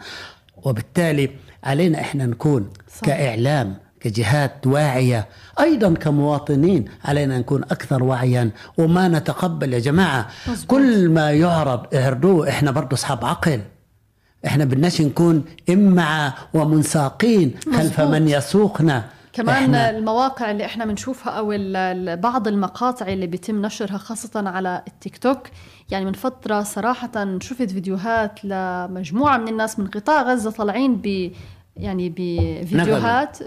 [0.64, 1.30] وبالتالي
[1.64, 3.00] علينا إحنا نكون صح.
[3.06, 5.28] كإعلام كجهات واعية
[5.60, 10.66] أيضا كمواطنين علينا نكون أكثر وعيا وما نتقبل يا جماعة مظبوط.
[10.70, 13.60] كل ما يعرض اعرضوه إحنا برضه أصحاب عقل
[14.46, 18.14] إحنا بدناش نكون إمعة ومنساقين خلف مظبوط.
[18.14, 21.54] من يسوقنا كمان إحنا المواقع اللي إحنا بنشوفها أو
[22.16, 25.38] بعض المقاطع اللي بيتم نشرها خاصة على التيك توك
[25.90, 31.32] يعني من فترة صراحة شفت فيديوهات لمجموعة من الناس من قطاع غزة طالعين ب
[31.76, 33.38] يعني بفيديوهات.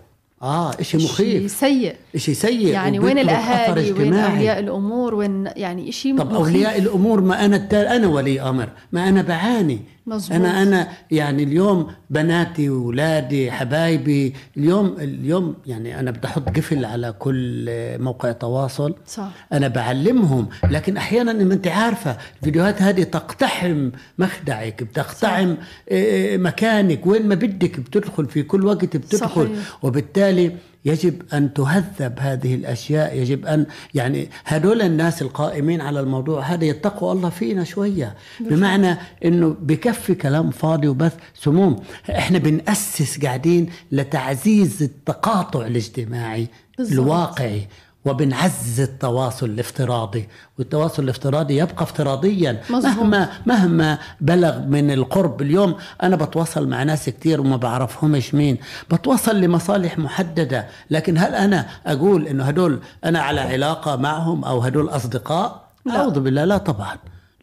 [0.41, 1.51] آه شيء مخيف.
[1.51, 1.95] سيء.
[2.15, 4.13] إشي سيء يعني وين الأهالي وين.
[4.13, 9.09] أولياء الأمور وين يعني شيء طب أولياء الأمور ما أنا التال أنا ولي أمر ما
[9.09, 9.81] أنا بعاني.
[10.07, 10.35] مظبوط.
[10.35, 17.11] أنا أنا يعني اليوم بناتي واولادي حبايبي اليوم اليوم يعني أنا بدي أحط قفل على
[17.11, 19.29] كل موقع تواصل صح.
[19.53, 23.89] أنا بعلمهم لكن أحيانا أنت عارفة الفيديوهات هذه تقتحم
[24.19, 25.55] مخدعك بتقتحم
[25.89, 29.83] آه، مكانك وين ما بدك بتدخل في كل وقت بتدخل صحيح.
[29.83, 30.51] وبالتالي
[30.87, 37.13] يجب أن تهذب هذه الأشياء يجب أن يعني هدول الناس القائمين على الموضوع هذا يتقوا
[37.13, 38.15] الله فينا شوية.
[38.39, 41.83] بمعنى إنه بكفي كلام فاضي وبث سموم.
[42.09, 46.47] إحنا بنأسس قاعدين لتعزيز التقاطع الاجتماعي.
[46.79, 47.67] الواقعي.
[48.05, 52.61] وبنعزز التواصل الافتراضي والتواصل الافتراضي يبقى افتراضيا.
[52.69, 58.57] مهما مهما بلغ من القرب اليوم أنا بتواصل مع ناس كتير وما بعرفهمش مين.
[58.91, 60.67] بتواصل لمصالح محددة.
[60.91, 65.95] لكن هل أنا أقول إنه هدول أنا على علاقة معهم أو هدول أصدقاء؟ لا.
[65.95, 66.95] أعوذ بالله لا طبعا.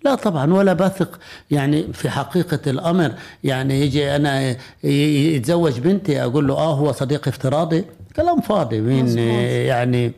[0.05, 1.19] لا طبعا ولا بثق.
[1.51, 3.13] يعني في حقيقة الأمر
[3.45, 7.85] يعني يجي أنا يتزوج بنتي أقول له آه هو صديق افتراضي.
[8.17, 8.81] كلام فاضي.
[8.81, 9.19] مين مظبوط.
[9.69, 10.13] يعني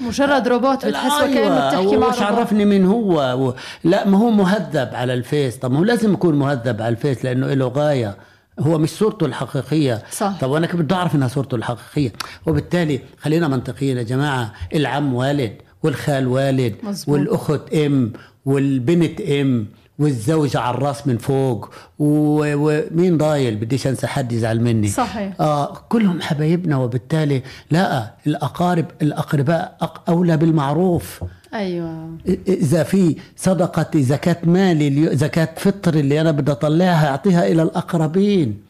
[0.00, 2.22] مجرد روبوت بتحس وكأنه بتحكي مع وش روبوت.
[2.22, 3.54] عرفني مين هو و...
[3.84, 5.56] لا ما هو مهذب على الفيس.
[5.56, 8.16] طب ما هو لازم يكون مهذب على الفيس لأنه له غاية.
[8.60, 10.02] هو مش صورته الحقيقية.
[10.10, 10.32] صح.
[10.40, 12.12] طب وأنا كيف بدي أعرف إنها صورته الحقيقية.
[12.46, 17.08] وبالتالي خلينا منطقيين يا جماعة العم والد والخال والد مظبوط.
[17.08, 18.12] والأخت إم
[18.44, 19.66] والبنت إم
[19.98, 24.88] والزوجة على الراس من فوق ومين ضايل بديش أنسى حد يزعل مني.
[24.88, 25.32] صحيح.
[25.40, 29.76] آه كلهم حبايبنا وبالتالي لا الأقارب الأقرباء
[30.08, 31.24] أولى بالمعروف.
[31.54, 32.18] أيوه.
[32.48, 38.60] إذا في صدقة زكاه مالي زكاه فطر اللي أنا بدي أطلعها أعطيها إلى الأقربين.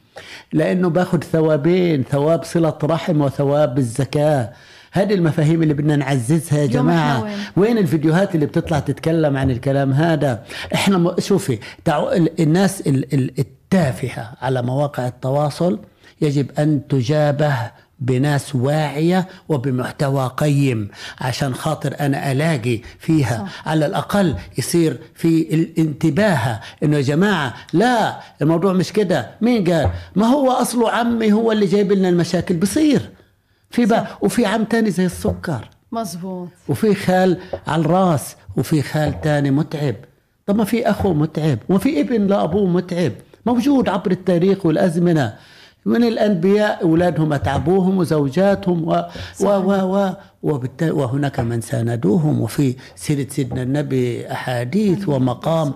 [0.53, 4.53] لأنه باخذ ثوابين ثواب صلة رحم وثواب الزكاة.
[4.97, 7.23] هذه المفاهيم اللي بدنا نعززها يا جماعة.
[7.23, 10.43] وين؟ وين الفيديوهات اللي بتطلع تتكلم عن الكلام هذا؟
[10.75, 12.09] إحنا م- شوفي تعو...
[12.13, 15.79] ال- الناس ال- ال- التافهة على مواقع التواصل
[16.21, 17.55] يجب أن تجابه
[18.01, 20.89] بناس واعية وبمحتوى قيم
[21.21, 23.69] عشان خاطر أنا ألاقي فيها صح.
[23.69, 29.31] على الأقل يصير في الانتباه إنه يا جماعة لا الموضوع مش كده.
[29.41, 33.11] مين قال؟ ما هو أصله عمي هو اللي جايب لنا المشاكل بصير.
[33.77, 35.69] في بقى وفي عم تاني زي السكر.
[35.93, 36.49] مزبوط.
[36.69, 39.95] وفي خال على الراس وفي خال تاني متعب.
[40.47, 43.13] طب ما في أخو متعب وما في ابن لأبوه متعب.
[43.47, 45.35] موجود عبر التاريخ والأزمنة.
[45.87, 49.05] من الأنبياء أولادهم أتعبوهم وزوجاتهم و
[49.41, 50.13] و و و
[50.47, 55.73] وبالتالي وهناك من ساندوهم وفي سيرة سيدنا النبي أحاديث ومقام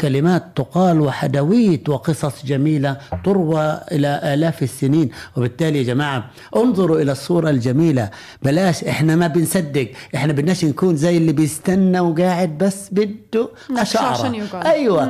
[0.00, 5.10] كلمات تقال وحدويت وقصص جميلة تروى إلى آلاف السنين.
[5.36, 8.10] وبالتالي يا جماعة انظروا إلى الصورة الجميلة.
[8.42, 9.88] بلاش إحنا ما بنصدق.
[10.14, 14.48] إحنا بدناش نكون زي اللي بيستنى وقاعد بس بده أشعرة.
[14.54, 15.04] أيوة.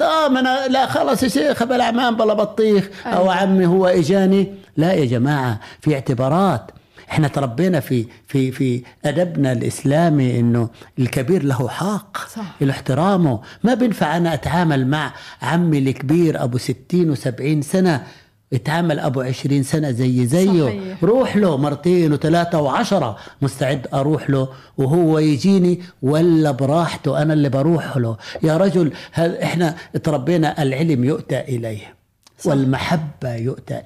[0.00, 2.88] آه أنا لا خلص يا شيخ بلا عمان بلا بطيخ.
[3.06, 4.54] أو عمي هو إجاني.
[4.76, 6.70] لا يا جماعة في اعتبارات.
[7.10, 12.56] إحنا تربينا في في في أدبنا الإسلامي إنه الكبير له حق صح.
[12.60, 15.12] له احترامه ما بينفع أنا أتعامل مع
[15.42, 18.02] عمي الكبير أبو ستين وسبعين سنة
[18.52, 21.04] يتعامل أبو عشرين سنة زي زيه صحيح.
[21.04, 27.96] روح له مرتين وثلاثة وعشرة مستعد أروح له وهو يجيني ولا براحته أنا اللي بروح
[27.96, 31.94] له يا رجل هل إحنا تربينا العلم يؤتى إليه
[32.44, 32.50] صح.
[32.50, 33.80] والمحبة يؤتى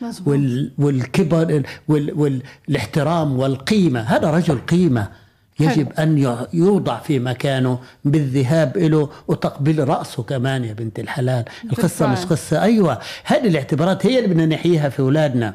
[0.00, 0.28] مظبوط.
[0.28, 5.08] وال والكبر وال والاحترام والقيمة هذا رجل قيمة.
[5.60, 11.44] يجب أن يع- يوضع في مكانه بالذهاب له وتقبيل رأسه كمان يا بنت الحلال.
[11.64, 12.12] بالفعل.
[12.12, 12.62] مش قصة.
[12.62, 12.98] أيوه.
[13.24, 15.54] هذه الاعتبارات هي اللي بدنا نحييها في أولادنا.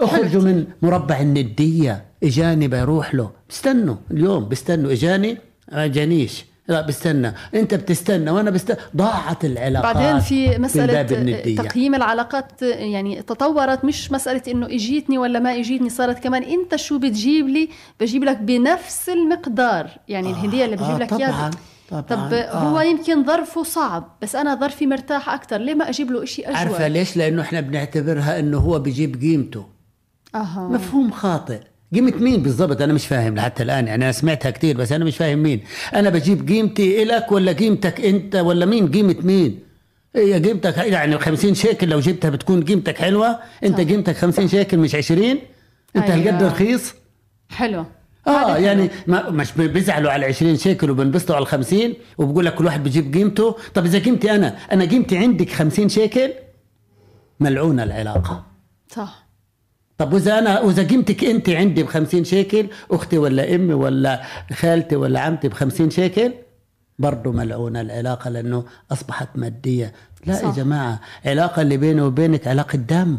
[0.00, 2.04] أخرجوا من مربع الندية.
[2.22, 3.30] إجاني بروح له.
[3.50, 4.92] بستنوا اليوم بستنوا.
[4.92, 5.38] إجاني
[5.72, 7.32] ما جانيش لا بستنى.
[7.54, 10.56] انت بتستنى وأنا بستنى ضاعت العلاقات بعدين في
[11.14, 11.56] الندية.
[11.56, 16.98] تقييم العلاقات يعني تطورت مش مسألة إنه إجيتني ولا ما إجيتني صارت كمان أنت شو
[16.98, 17.68] بتجيب لي؟
[18.00, 19.90] بجيب لك بنفس المقدار.
[20.08, 21.50] يعني الهدية اللي بجيب آه لك طبعا إياها.
[21.90, 22.52] طبعا طب آه.
[22.58, 26.76] هو يمكن ظرفه صعب بس أنا ظرفي مرتاح أكثر ليه ما أجيب له إشي عارفة
[26.86, 29.66] اجود ليش؟ لأنه إحنا بنعتبرها إنه هو بيجيب قيمته.
[30.34, 30.68] أها.
[30.72, 31.60] مفهوم خاطئ.
[31.94, 35.16] قيمة مين بالضبط؟ أنا مش فاهم لحتى الآن يعني أنا سمعتها كتير بس أنا مش
[35.16, 35.60] فاهم مين.
[35.94, 39.58] أنا بجيب قيمتي إلك ولا قيمتك أنت ولا مين؟ قيمة مين؟
[40.16, 43.84] هي قيمتك يعني 50 شيكل لو جبتها بتكون قيمتك حلوة أنت صح.
[43.86, 45.22] قيمتك 50 شيكل مش 20
[45.96, 46.14] أنت أيوة.
[46.14, 46.94] هالقد رخيص؟
[47.48, 47.84] حلو
[48.26, 48.56] آه.
[48.56, 52.82] يعني ما مش بيزعلوا على 20 شيكل وبنبسطوا على ال 50 وبقول لك كل واحد
[52.82, 53.56] بيجيب قيمته.
[53.74, 56.30] طب إذا قيمتي أنا أنا قيمتي عندك 50 شيكل؟
[57.40, 58.46] ملعونة العلاقة.
[58.88, 59.23] صح.
[59.98, 64.96] طب وإذا أنا وإذا قيمتك أنت عندي ب 50 شيكل أختي ولا أمي ولا خالتي
[64.96, 66.32] ولا عمتي ب 50 شيكل
[66.98, 69.92] برضه ملعونة العلاقة لأنه أصبحت مادية.
[70.26, 70.44] لا صح.
[70.44, 73.18] يا جماعة علاقة اللي بيني وبينك علاقة دم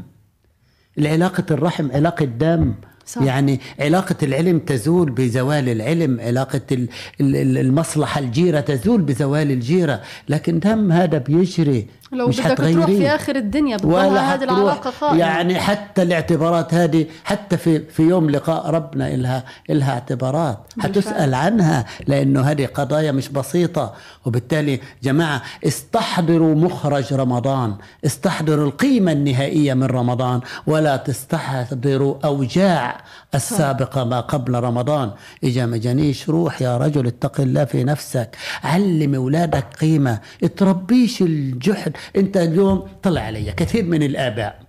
[0.98, 2.74] العلاقة الرحم علاقة دم.
[3.06, 3.22] صح.
[3.22, 6.88] يعني علاقة العلم تزول بزوال العلم علاقة ال-
[7.22, 10.02] ال- ال- المصلحة الجيرة تزول بزوال الجيرة.
[10.30, 11.88] لكن دم هذا بيجري.
[12.16, 13.08] لو مش بدك تروح في.
[13.08, 14.44] آخر الدنيا بتضلها هذه.
[14.44, 20.60] العلاقة قائمه يعني حتى الاعتبارات هذه حتى في في يوم لقاء ربنا إلها إلها اعتبارات.
[20.80, 23.94] حتسأل عنها لأنه هذه قضايا مش بسيطة.
[24.26, 27.76] وبالتالي جماعة استحضروا مخرج رمضان.
[28.06, 30.40] استحضروا القيمة النهائية من رمضان.
[30.68, 32.98] ولا تستحضروا أوجاع
[33.36, 35.12] السابقة ما قبل رمضان.
[35.44, 38.36] إجا ما جانيش روح يا رجل اتق الله في نفسك.
[38.64, 40.20] علم أولادك قيمة.
[40.58, 41.92] تربيش الجحد.
[42.16, 44.60] أنت اليوم طلع علي كثير من الآباء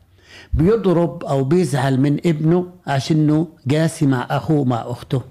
[0.54, 5.22] بيضرب أو بيزعل من ابنه عشانه قاسي مع أخوه مع أخته.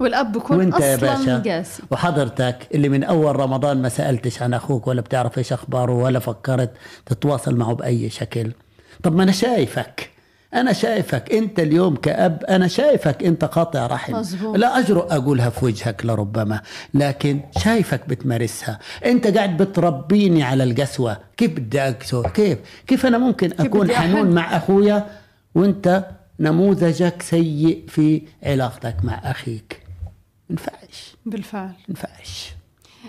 [0.00, 1.82] والأب بكون وانت يا أصلا باشا قاسي.
[1.90, 6.70] وحضرتك اللي من أول رمضان ما سألتش عن أخوك ولا بتعرف إيش أخباره ولا فكرت
[7.06, 8.52] تتواصل معه بأي شكل.
[9.02, 10.10] طب ما أنا شايفك.
[10.54, 14.12] أنا شايفك أنت اليوم كأب أنا شايفك أنت قاطع رحم.
[14.16, 14.56] مظبوط.
[14.56, 16.60] لا اجرؤ أقولها في وجهك لربما
[16.94, 18.78] لكن شايفك بتمارسها.
[19.04, 21.18] أنت قاعد بتربيني على القسوة.
[21.36, 25.06] كيف بدي أقسو؟ كيف؟ كيف أنا ممكن أكون حنون؟ مع أخويا
[25.54, 26.04] وأنت
[26.40, 29.80] نموذجك سيء في علاقتك مع أخيك.
[30.50, 31.72] ينفعش بالفعل.
[31.88, 32.52] ينفعش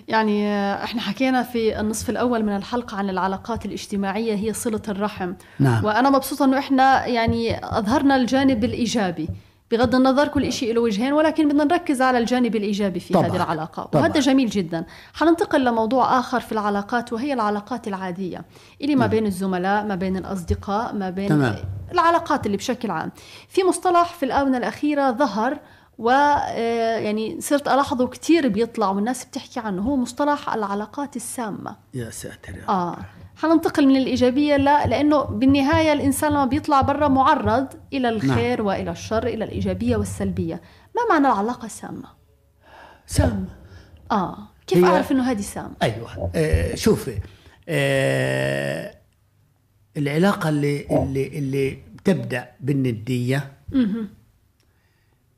[0.07, 0.53] يعني
[0.83, 5.85] إحنا حكينا في النصف الأول من الحلقة عن العلاقات الاجتماعية هي صلة الرحم نعم.
[5.85, 9.29] وأنا مبسوطة إنه إحنا يعني أظهرنا الجانب الإيجابي
[9.71, 13.27] بغض النظر كل شيء له وجهين ولكن بدنا نركز على الجانب الإيجابي في طبعاً.
[13.27, 14.03] هذه العلاقة طبعاً.
[14.03, 18.45] وهذا جميل جدا حننتقل لموضوع آخر في العلاقات وهي العلاقات العادية
[18.81, 21.55] اللي ما بين الزملاء ما بين الأصدقاء ما بين تمام.
[21.91, 23.11] العلاقات اللي بشكل عام
[23.49, 25.59] في مصطلح في الآونة الأخيرة ظهر
[25.97, 29.81] و آه، يعني صرت ألاحظه كتير بيطلع والناس بتحكي عنه.
[29.81, 31.75] هو مصطلح العلاقات السامة.
[31.93, 32.97] يا ساتر يا آه.
[33.37, 38.67] حننتقل من الإيجابية لا لأنه بالنهاية الإنسان لما بيطلع برا معرض إلى الخير نعم.
[38.67, 40.61] وإلى الشر إلى الإيجابية والسلبية.
[40.95, 42.09] ما معنى العلاقة السامة؟
[43.07, 43.45] سام
[44.11, 44.37] آه.
[44.67, 46.31] كيف هي- أعرف إنه هذه سامة؟ أيوه.
[46.35, 47.19] آه شوفي
[47.69, 48.95] آه
[49.97, 53.51] العلاقة اللي اللي اللي تبدأ بالندية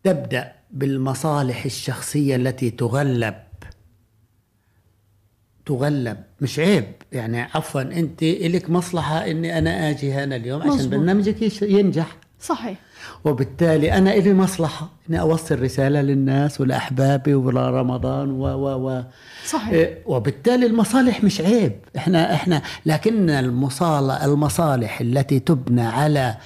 [0.08, 3.34] تبدأ بالمصالح الشخصية التي تغلب.
[5.65, 6.86] تغلب مش عيب.
[7.12, 11.00] يعني عفوا أنت لك مصلحة إني أنا آجي هنا اليوم عشان مظبوط.
[11.00, 12.17] برنامجك ينجح.
[12.41, 12.78] صحيح.
[13.26, 19.04] وبالتالي أنا إلي مصلحة إني أوصل رسالة للناس ولأحبابي ورمضان و و و
[19.46, 19.70] صحيح.
[19.70, 21.74] إيه، وبالتالي المصالح مش عيب.
[21.98, 26.38] إحنا إحنا لكن المصالح المصالح التي تبنى على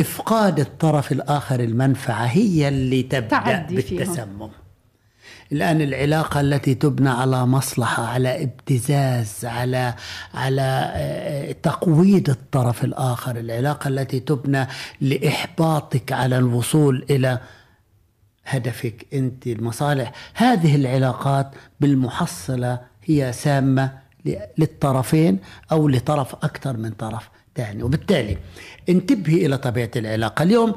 [0.00, 3.02] إفقاد الطرف الآخر المنفعة هي اللي
[3.82, 3.98] فيهم.
[3.98, 4.48] بالتسمم.
[5.52, 9.94] الآن العلاقة التي تبنى على مصلحة على ابتزاز على
[10.34, 13.36] على آه، تقويض الطرف الآخر.
[13.38, 14.66] العلاقة التي تبنى
[15.00, 17.38] لإحباطك على الوصول إلى
[18.46, 20.12] هدفك أنت المصالح.
[20.34, 23.92] هذه العلاقات بالمحصلة هي سامة
[24.24, 25.38] ل- للطرفين
[25.72, 27.28] أو لطرف أكثر من طرف.
[27.58, 28.38] ثاني وبالتالي
[28.88, 30.42] انتبهي إلى طبيعة العلاقة.
[30.42, 30.74] اليوم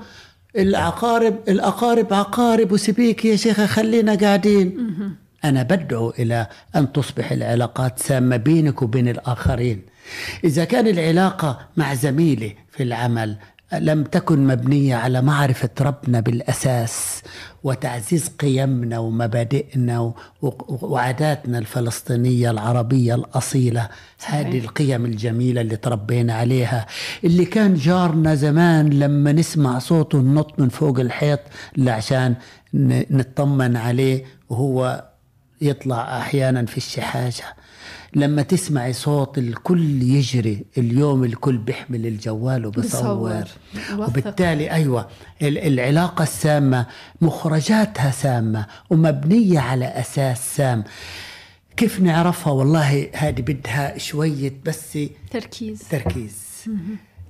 [0.58, 4.66] العقارب الأقارب عقارب وسبيك يا شيخه خلينا قاعدين.
[5.44, 9.82] أنا بدعو إلى أن تصبح العلاقات سامة بينك وبين الآخرين.
[10.44, 13.38] إذا كان العلاقة مع زميلي في العمل
[13.74, 17.22] لم تكن مبنية على معرفة ربنا بالأساس
[17.64, 20.14] وتعزيز قيمنا ومبادئنا
[20.68, 23.90] وعاداتنا الفلسطينية العربية الأصيلة.
[24.20, 24.34] صحيح.
[24.36, 26.86] هذه القيم الجميلة اللي تربينا عليها.
[27.24, 31.40] اللي كان جارنا زمان لما نسمع صوته ننط من فوق الحيط
[31.76, 32.36] لا عشان
[32.74, 35.04] نطمن عليه وهو
[35.62, 37.44] يطلع أحيانا في الشحاشة.
[38.16, 43.44] لما تسمعي صوت الكل يجري اليوم الكل بيحمل الجوال وبصور.
[44.08, 45.08] وبالتالي أيوة
[45.42, 46.86] ال- العلاقة السامة
[47.22, 50.84] مخرجاتها سامة ومبنية على أساس سام.
[51.78, 54.98] كيف نعرفها؟ والله هذه بدها شوية بس
[55.32, 55.80] تركيز.
[55.90, 56.36] تركيز.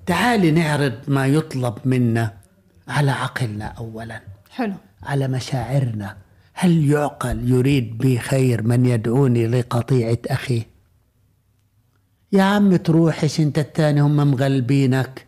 [0.06, 2.34] تعالي نعرض ما يطلب منا
[2.88, 4.22] على عقلنا أولا.
[4.50, 4.74] حلو.
[5.04, 6.18] على مشاعرنا.
[6.54, 10.71] هل يعقل يريد بي خير من يدعوني لقطيعة أخيه؟
[12.34, 15.26] يا عم تروحش أنت التاني؟ هم مغلبينك.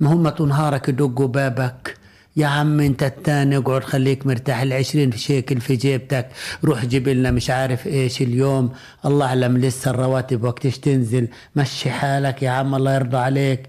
[0.00, 1.96] ما هم تنهارك يدقوا بابك.
[2.36, 6.28] يا عم أنت التاني اقعد خليك مرتاح العشرين شيكل في جيبتك.
[6.64, 8.72] روح جيب لنا مش عارف إيش اليوم.
[9.04, 11.28] الله أعلم لسه الرواتب وقتش تنزل.
[11.56, 13.68] مشي حالك يا عم الله يرضى عليك.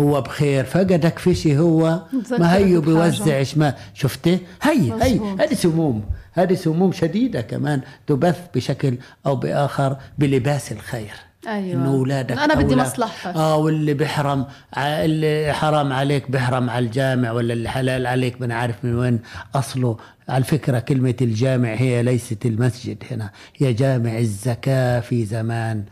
[0.00, 0.64] هو بخير.
[0.64, 2.80] فقدك فيشي هو؟ ما هيو.
[2.80, 3.74] بيوزعش ما.
[3.94, 5.20] شفتي هي هي.
[5.40, 6.04] هذه سموم.
[6.32, 7.80] هذه سموم شديدة كمان.
[8.06, 11.31] تبث بشكل أو بآخر بلباس الخير.
[11.46, 11.82] أيوه.
[11.82, 14.46] إنه اولادك أنا بدي مصلحتك آه واللي بيحرم
[14.78, 19.18] اللي حرام عليك بيحرم على الجامع ولا اللي حلال عليك ما عارف من وين
[19.54, 19.96] أصله.
[20.28, 25.84] على فكرة كلمة الجامع هي ليست المسجد هنا هي جامع الزكاة في زمان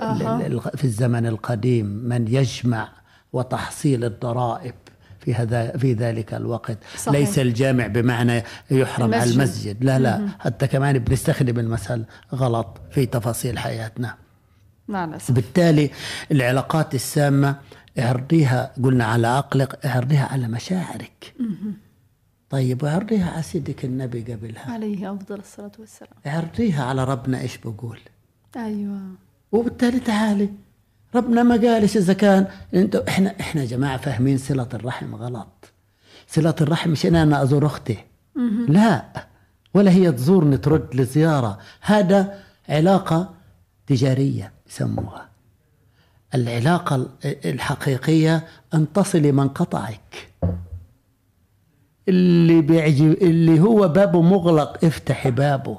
[0.00, 1.86] ال- في الزمن القديم.
[1.86, 2.88] من يجمع
[3.32, 4.74] وتحصيل الضرائب
[5.20, 6.78] في هذا في ذلك الوقت.
[6.96, 7.18] صحيح.
[7.20, 9.38] ليس الجامع بمعنى يحرم على المسجد.
[9.40, 9.84] المسجد.
[9.84, 10.28] لا لا.
[10.40, 14.14] حتى كمان بنستخدم المثل غلط في تفاصيل حياتنا.
[14.88, 15.30] مع الأسف.
[15.30, 15.90] وبالتالي
[16.32, 17.56] العلاقات السامة
[17.98, 21.34] اعرضيها قلنا على عقلك اعرضيها على مشاعرك.
[22.50, 24.72] طيب واعرضيها على سيدك النبي قبلها.
[24.72, 26.12] عليه أفضل الصلاة والسلام.
[26.26, 27.98] اعرضيها على ربنا إيش بقول؟
[28.56, 29.00] أيوه.
[29.52, 30.48] وبالتالي تعالي.
[31.14, 35.72] ربنا ما قالش إذا كان انت إحنا إحنا يا جماعة فاهمين صلة الرحم غلط.
[36.28, 37.96] صلة الرحم مش إن أنا أزور أختي.
[38.68, 39.26] لا
[39.74, 43.34] ولا هي تزورني ترد لي زياره هذا علاقة
[43.86, 44.52] تجارية.
[44.72, 45.28] يسموها.
[46.34, 47.08] العلاقة ال-
[47.44, 50.28] الحقيقية أن تصلي من قطعك
[52.08, 55.78] اللي بيعجب اللي هو بابه مغلق افتحي بابه.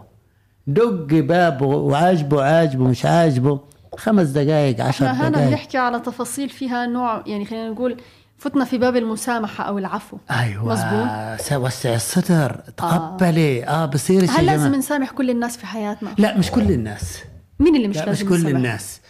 [0.67, 3.59] دق بابه وعاجبه عاجبه مش عاجبه.
[3.97, 7.97] خمس دقائق عشر إحنا هنا دقائق بنحكي على تفاصيل فيها نوع يعني خلينا نقول
[8.37, 10.17] فتنا في باب المسامحة أو العفو.
[10.31, 11.41] مزبوط.
[11.41, 13.65] س- وسع الصدر تقبلي.
[13.67, 17.19] آه, بصير هل لازم نسامح كل الناس في حياتنا؟ لا مش كل الناس.
[17.63, 19.01] مين اللي مش لا لازم مش كل؟ الناس.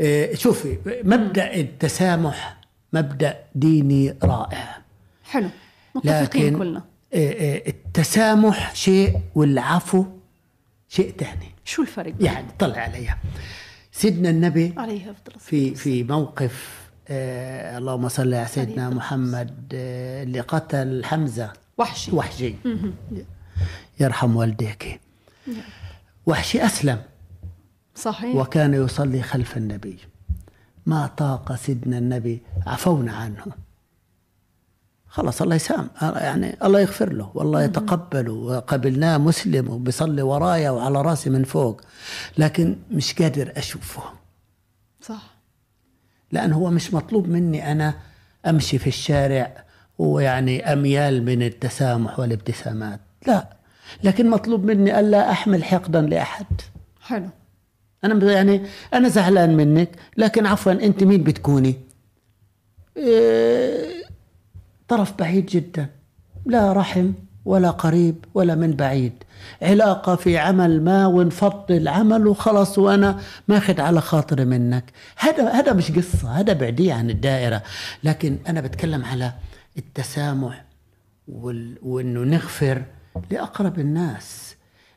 [0.00, 2.56] آه، شوفي مبدأ التسامح
[2.92, 4.78] مبدأ ديني رائع.
[5.24, 5.48] حلو.
[5.94, 6.84] متفقين لكن كلنا.
[7.14, 10.04] آه، آه، التسامح شيء والعفو
[10.88, 13.18] شيء ثاني شو الفرق؟ يعني طلع عليها
[13.92, 20.40] سيدنا النبي عليه افضل في في موقف آه اللهم صل على سيدنا محمد آه اللي
[20.40, 21.52] قتل حمزة.
[21.78, 22.12] وحشي.
[22.16, 22.54] وحشي.
[24.00, 25.00] يرحم والديك.
[26.26, 26.98] وحشي أسلم.
[27.94, 28.36] صحيح.
[28.36, 29.98] وكان يصلي خلف النبي.
[30.86, 33.44] ما طاق سيدنا النبي عفونا عنه.
[35.08, 41.30] خلاص الله يسام يعني الله يغفر له والله يتقبله وقبلناه مسلم وبيصلي ورايا وعلى راسي
[41.30, 41.80] من فوق
[42.38, 44.02] لكن مش قادر أشوفه.
[45.00, 45.34] صح.
[46.32, 47.94] لأن هو مش مطلوب مني أنا
[48.46, 49.64] أمشي في الشارع
[49.98, 53.00] ويعني أميال من التسامح والابتسامات.
[53.26, 53.56] لا
[54.04, 56.46] لكن مطلوب مني ألا أحمل حقدا لأحد.
[57.00, 57.28] حلو.
[58.04, 58.62] أنا يعني
[58.94, 61.74] أنا زعلان منك لكن عفوا أنت مين بتكوني؟
[62.96, 64.02] إيه
[64.88, 65.86] طرف بعيد جدا
[66.46, 67.12] لا رحم
[67.44, 69.12] ولا قريب ولا من بعيد.
[69.62, 74.84] علاقة في عمل ما ونفض العمل وخلص وأنا ماخذ على خاطري منك.
[75.16, 77.62] هذا هذا مش قصة هذا بعديه عن الدائرة.
[78.04, 79.32] لكن أنا بتكلم على
[79.78, 80.64] التسامح
[81.28, 81.78] وال...
[81.82, 82.82] وإنه نغفر
[83.30, 84.56] لأقرب الناس.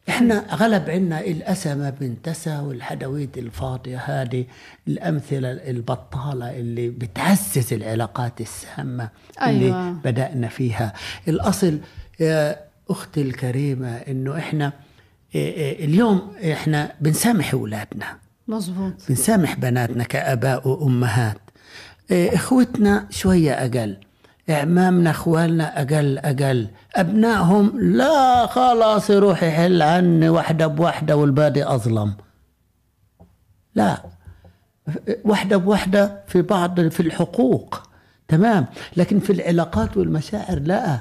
[0.09, 4.45] إحنا غلب عنا الأسمة بنتسى والحدويت الفاضية هذه
[4.87, 9.09] الأمثلة البطالة اللي بتعزز العلاقات السامة
[9.47, 9.91] اللي أيوة.
[9.91, 10.93] بدأنا فيها.
[11.27, 11.79] الأصل
[12.19, 14.73] يا أختي الكريمة إنه إحنا
[15.35, 18.05] إيه إيه اليوم إحنا بنسامح أولادنا.
[18.47, 21.37] مزبوط بنسامح بناتنا كأباء وأمهات.
[22.11, 23.97] إيه، إخوتنا شوية أقل
[24.49, 26.67] إعمامنا أخوالنا أقل أقل.
[26.95, 32.13] أبنائهم لا خلاص يروح يحل عني واحدة بواحدة والباقي أظلم.
[33.75, 33.97] لا
[35.25, 37.81] واحدة بواحدة في بعض في الحقوق
[38.27, 38.65] تمام.
[38.97, 40.99] لكن في العلاقات والمشاعر لا.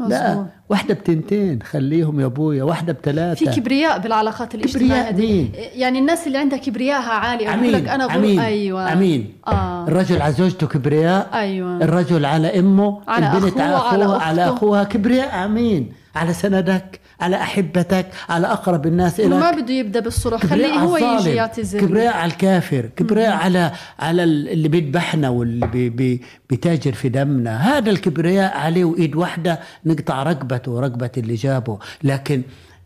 [0.00, 0.46] لا.
[0.68, 6.26] واحدة بتنتين خليهم يا أبويا واحدة بثلاثة في كبرياء بالعلاقات الاجتماعية دي مين؟ يعني الناس
[6.26, 8.04] اللي عندها كبريائها عالي عمين لك أنا.
[8.12, 13.76] عمين أيوه عمين آه الرجل على زوجته كبرياء أيوه الرجل على أمه على البنت على
[13.76, 14.44] أخوه، على اخوها على.
[14.48, 20.42] أخوها كبرياء عمين على سندك على أحبتك على أقرب الناس اليك ما بده يبدأ بالصلح
[20.42, 21.80] كبرياء خليه هو يجي يعتذر.
[21.80, 27.56] كبرياء على الكافر كبرياء على على اللي بيذبحنا واللي بي بي بيتاجر في دمنا.
[27.56, 31.78] هذا الكبرياء عليه وإيد واحدة نقطع رقبته ورقبة اللي جابه.
[32.02, 32.42] لكن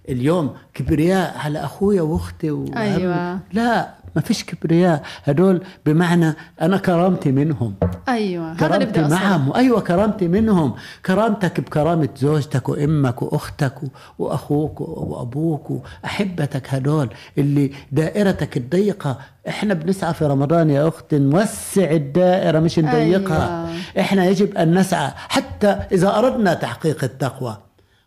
[0.09, 2.65] اليوم كبرياء على أخويا وأختي.
[2.77, 3.39] أيوة.
[3.53, 5.03] لا ما فيش كبرياء.
[5.25, 7.75] هدول بمعنى أنا كرامتي منهم.
[8.09, 9.53] أيوه هذا اللي كرامتي بدي أصل معهم.
[9.53, 10.75] أيوه كرامتي منهم.
[11.07, 13.75] كرامتك بكرامة زوجتك وأمك وأختك
[14.19, 16.75] وأخوك وأبوك وأحبتك.
[16.75, 19.19] هدول اللي دائرتك الضيقة.
[19.49, 23.67] إحنا بنسعى في رمضان يا أخت نوسع الدائرة مش نضيقها.
[23.69, 23.81] أيوة.
[24.01, 27.57] إحنا يجب أن نسعى حتى إذا أردنا تحقيق التقوى.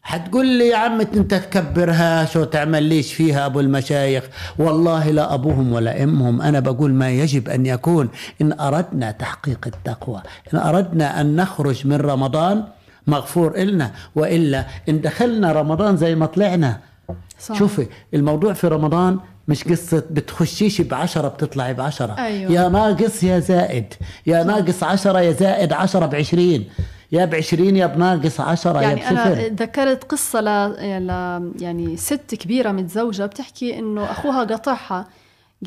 [0.06, 4.24] حتقول لي يا عم انت تكبرهاش وتعمل ليش فيها أبو المشايخ؟
[4.60, 6.42] والله لا أبوهم ولا أمهم.
[6.42, 8.10] أنا بقول ما يجب أن يكون.
[8.42, 10.22] إن أردنا تحقيق التقوى
[10.54, 12.64] إن أردنا أن نخرج من رمضان
[13.08, 16.80] مغفور إلنا وإلا إن دخلنا رمضان زي ما طلعنا.
[17.40, 17.56] صح.
[17.56, 22.16] شوفي الموضوع في رمضان مش قصة بتخشيش بعشرة بتطلعي بعشرة.
[22.18, 22.52] أيوة.
[22.52, 23.94] يا ناقص يا زائد.
[24.26, 26.70] يا ناقص عشرة يا زائد عشرة بعشرين.
[27.12, 29.34] يا بعشرين يا بناقص عشرة يعني يا بصفر.
[29.34, 30.46] أنا ذكرت قصة ل...
[31.08, 31.12] ل...
[31.62, 35.08] يعني ست كبيرة متزوجة بتحكي إنه أخوها قاطعها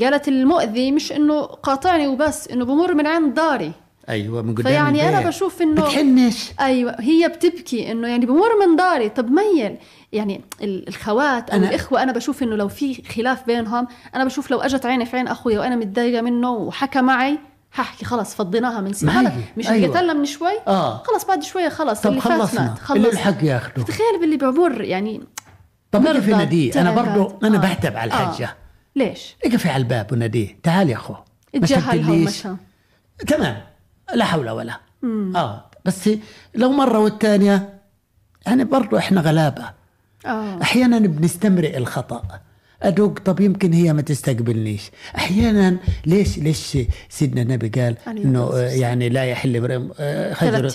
[0.00, 3.72] قالت المؤذي مش إنه قاطعني وبس إنه بمر من عند داري.
[4.08, 5.28] أيوه من قدام فيعني أنا.
[5.28, 6.50] بشوف إنه بتحنش.
[6.60, 9.08] أيوه هي بتبكي إنه يعني بمر من داري.
[9.08, 9.76] طب ميل.
[10.12, 14.50] يعني ال- الخوات أو أنا- الإخوة أنا بشوف إنه لو في خلاف بينهم أنا بشوف
[14.50, 17.38] لو أجت عيني في عين أخويا وأنا متضايقة منه وحكى معي
[17.74, 19.32] هحكي خلاص فضيناها من سنة.
[19.56, 19.98] مش أيوة.
[19.98, 20.12] أيوة.
[20.14, 21.02] من شوي؟ آه.
[21.02, 22.60] خلاص بعد شوية خلاص طب اللي خلصنا.
[22.62, 23.82] مات اللي خلص الحق ياخده.
[23.82, 25.20] تخيل باللي بعبر يعني
[25.92, 26.90] طب مرضى، اقفي ناديه أنا.
[26.90, 27.60] برضو أنا آه.
[27.60, 28.44] بحتب على الحجة.
[28.46, 28.54] آه.
[28.96, 31.14] ليش؟ اقفي على الباب وناديه تعال يا أخو.
[31.54, 32.10] اتجاهلها.
[32.12, 32.48] ومشى
[33.26, 33.60] تمام.
[34.14, 34.80] لا حول ولا.
[35.36, 35.70] آه.
[35.84, 36.10] بس
[36.54, 37.80] لو مرة والثانيه
[38.46, 39.70] يعني برضو إحنا غلابة.
[40.26, 40.62] آه.
[40.62, 42.40] أحيانا بنستمرئ الخطأ.
[42.82, 44.90] أدوق طب يمكن هي ما تستقبلنيش.
[45.16, 48.58] أحيانا ليش ليش سيدنا النبي قال إنه.
[48.58, 50.70] يعني لا يحل آه، خير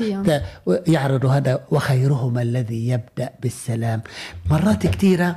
[0.88, 4.02] يعرض هذا وخيرهما الذي يبدأ بالسلام.
[4.50, 5.36] مرات كثيرة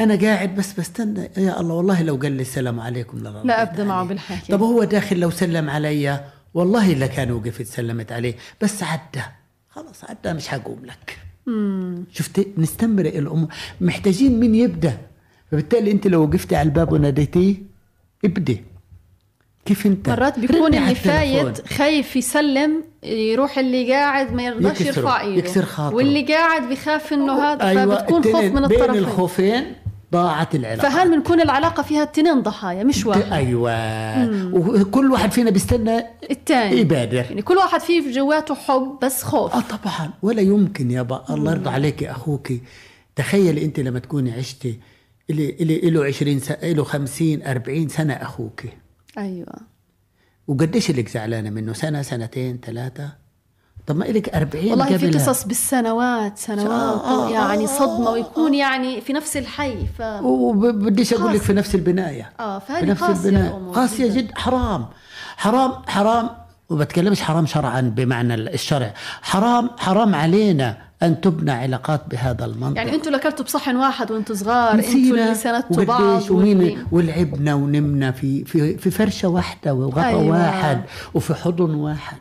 [0.00, 3.84] أنا قاعد بس بستنى يا الله والله لو قال لي السلام عليكم لا لا أبدأ
[3.84, 4.52] معه بالحكي.
[4.52, 6.24] طب هو داخل لو سلم علي
[6.54, 9.22] والله إلا كان وقفت سلمت عليه بس عدى.
[9.70, 11.23] خلاص عدى مش حقوم لك.
[11.46, 12.04] مم.
[12.12, 13.48] شفتي نستمرئ الأمور
[13.80, 14.98] محتاجين مين يبدأ
[15.50, 17.54] فبالتالي أنت لو وقفتي على الباب وناديتيه
[18.24, 18.62] ابدي
[19.64, 20.94] كيف أنت مرات بيكون اللي.
[20.94, 25.96] فايت خايف يسلم يروح اللي قاعد ما يرضاش يرفع إيده يكسر خاطره.
[25.96, 29.64] واللي قاعد بيخاف إنه هذا أيوه فبتكون خوف من بين الطرفين الخوفين
[30.14, 30.88] ضاعت العلاقة.
[30.88, 34.54] فهل بنكون العلاقة فيها اثنين ضحايا مش واحد؟ أيوه.
[34.54, 39.54] وكل واحد فينا بيستنى الثاني يبادر يعني كل واحد فيه في جواته حب بس خوف.
[39.54, 40.10] آه طبعا.
[40.22, 42.52] ولا يمكن يابا الله يرضى عليك يا أخوك
[43.16, 44.78] تخيلي أنت لما تكوني عشتي
[45.30, 48.62] اللي اللي له 20 سنه له 50 40 سنة أخوك
[49.18, 49.54] أيوه.
[50.48, 53.23] وقديش اللي زعلانة منه؟ سنة سنتين ثلاثة؟
[53.86, 55.26] طب ما إلك 40 والله في قبلها.
[55.26, 60.02] قصص بالسنوات سنوات آه، آه، يعني آه، صدمة آه، ويكون يعني في نفس الحي ف
[60.22, 61.40] وبديش أقول لك.
[61.40, 64.34] في نفس البناية آه في فهذه نفس قاسية البناية قاسية جداً.
[64.38, 64.86] حرام
[65.36, 66.30] حرام حرام
[66.70, 73.12] وبتكلمش حرام شرعا بمعنى الشرع حرام حرام علينا أن تبنى علاقات بهذا المنطق يعني أنتوا
[73.12, 78.90] لكلتوا بصحن واحد وانتوا صغار أنتوا اللي سندتوا بعض ومين ولعبنا ونمنا في في في
[78.90, 80.06] فرشة واحدة وغطا.
[80.06, 80.28] أيوة.
[80.30, 80.80] واحد
[81.14, 82.16] وفي حضن واحد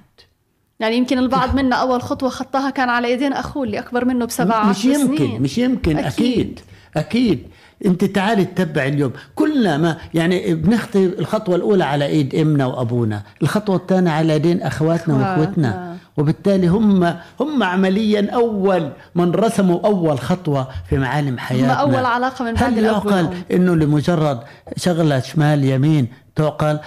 [0.84, 4.64] يعني يمكن البعض منا أول خطوة خطاها كان على ايدين أخوه اللي أكبر منه بسبع
[4.64, 6.08] مش عشر يمكن سنين مش يمكن أكيد.
[6.08, 6.60] أكيد
[6.98, 7.48] أكيد
[7.86, 13.76] أنت تعالي تتبع اليوم كلنا ما يعني بنخطي الخطوة الأولى على إيد إمنا وأبونا الخطوة
[13.76, 15.16] الثانية على ايدين أخواتنا.
[15.16, 22.46] وأخوتنا وبالتالي هم هم عمليا أول من رسموا أول خطوة في معالم حياتنا أول علاقة
[22.46, 23.30] من بعد هل يعقل.
[23.52, 24.40] إنه لمجرد
[24.78, 26.80] شغلة شمال يمين تعقل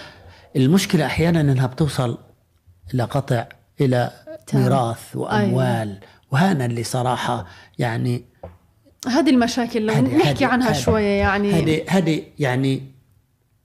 [0.56, 2.18] المشكلة أحيانا إنها بتوصل
[2.94, 3.46] إلى قطع
[3.80, 4.10] إلى.
[4.54, 5.98] ميراث وأموال.
[6.30, 7.46] وهذا اللي صراحة
[7.78, 8.24] يعني
[9.08, 11.52] هذه المشاكل لو هذه- نحكي هذه- عنها هذه- شوية يعني.
[11.52, 12.82] هذه هذه يعني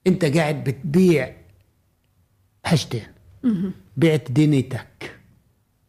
[0.06, 1.32] أنت قاعد بتبيع
[2.64, 3.02] حاجتين.
[3.96, 5.18] بعت دنيتك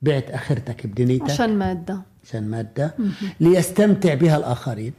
[0.02, 2.02] بعت آخرتك بدنيتك عشان, مادة.
[2.26, 2.94] عشان مادة.
[3.40, 4.94] ليستمتع بها الآخرين.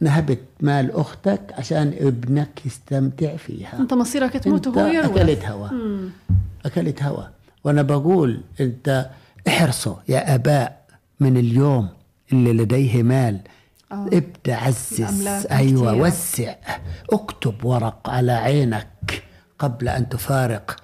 [0.00, 3.78] نهبت مال أختك عشان ابنك يستمتع فيها.
[3.78, 5.06] أنت مصيرك تموت وهو يروح.
[5.16, 5.68] أكلت هوا.
[6.66, 7.24] أكلت هوا.
[7.64, 9.10] وأنا بقول انت
[9.48, 10.86] احرصوا يا اباء
[11.20, 11.88] من اليوم
[12.32, 13.40] اللي لديه مال.
[13.92, 14.06] آه.
[14.12, 15.46] ابدأ عزز.
[15.50, 16.06] أيوه كتيرة.
[16.06, 16.54] وسع.
[17.12, 19.22] اكتب ورق على عينك
[19.58, 20.76] قبل أن تفارق.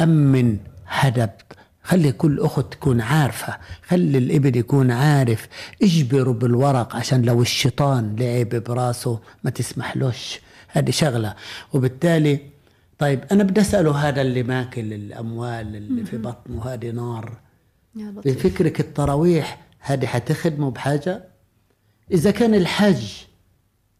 [0.00, 1.30] أمن هدب.
[1.82, 3.56] خلي كل أخت تكون عارفة.
[3.88, 5.48] خلي الإبن يكون عارف.
[5.82, 10.40] اجبره بالورق عشان لو الشيطان لعب براسه ما تسمحلوش.
[10.68, 11.34] هذه شغلة.
[11.72, 12.40] وبالتالي
[13.04, 17.38] طيب أنا بدي أسأله هذا اللي ماكل الأموال اللي في بطنه هذه نار.
[17.96, 21.24] يا بفكرك التراويح هذه حتخدمه بحاجة؟
[22.10, 23.12] إذا كان الحج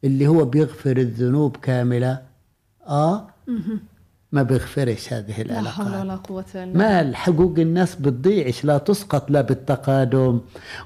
[0.05, 2.23] اللي هو بيغفر الذنوب كاملة
[2.89, 3.27] آه؟
[4.33, 6.31] ما بيغفرش هذه لا حول العلاقات.
[6.31, 6.79] ولا إلا بالله.
[6.79, 10.41] مال حقوق الناس بتضيعش لا تسقط لا بالتقادم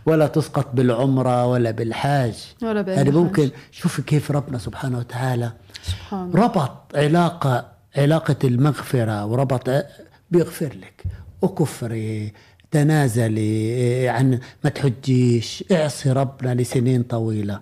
[0.06, 2.54] ولا تسقط بالعمرة ولا بالحاج.
[2.62, 3.10] ولا هذه.
[3.10, 3.50] ممكن.
[3.70, 5.52] شوف كيف ربنا سبحانه وتعالى
[5.82, 6.44] سبحان الله.
[6.44, 9.82] ربط علاقة علاقة المغفرة وربط ع-
[10.30, 11.04] بيغفر لك.
[11.42, 12.32] وكفري
[12.70, 15.64] تنازلي عن ما تحجيش.
[15.72, 17.60] اعصي ربنا لسنين طويلة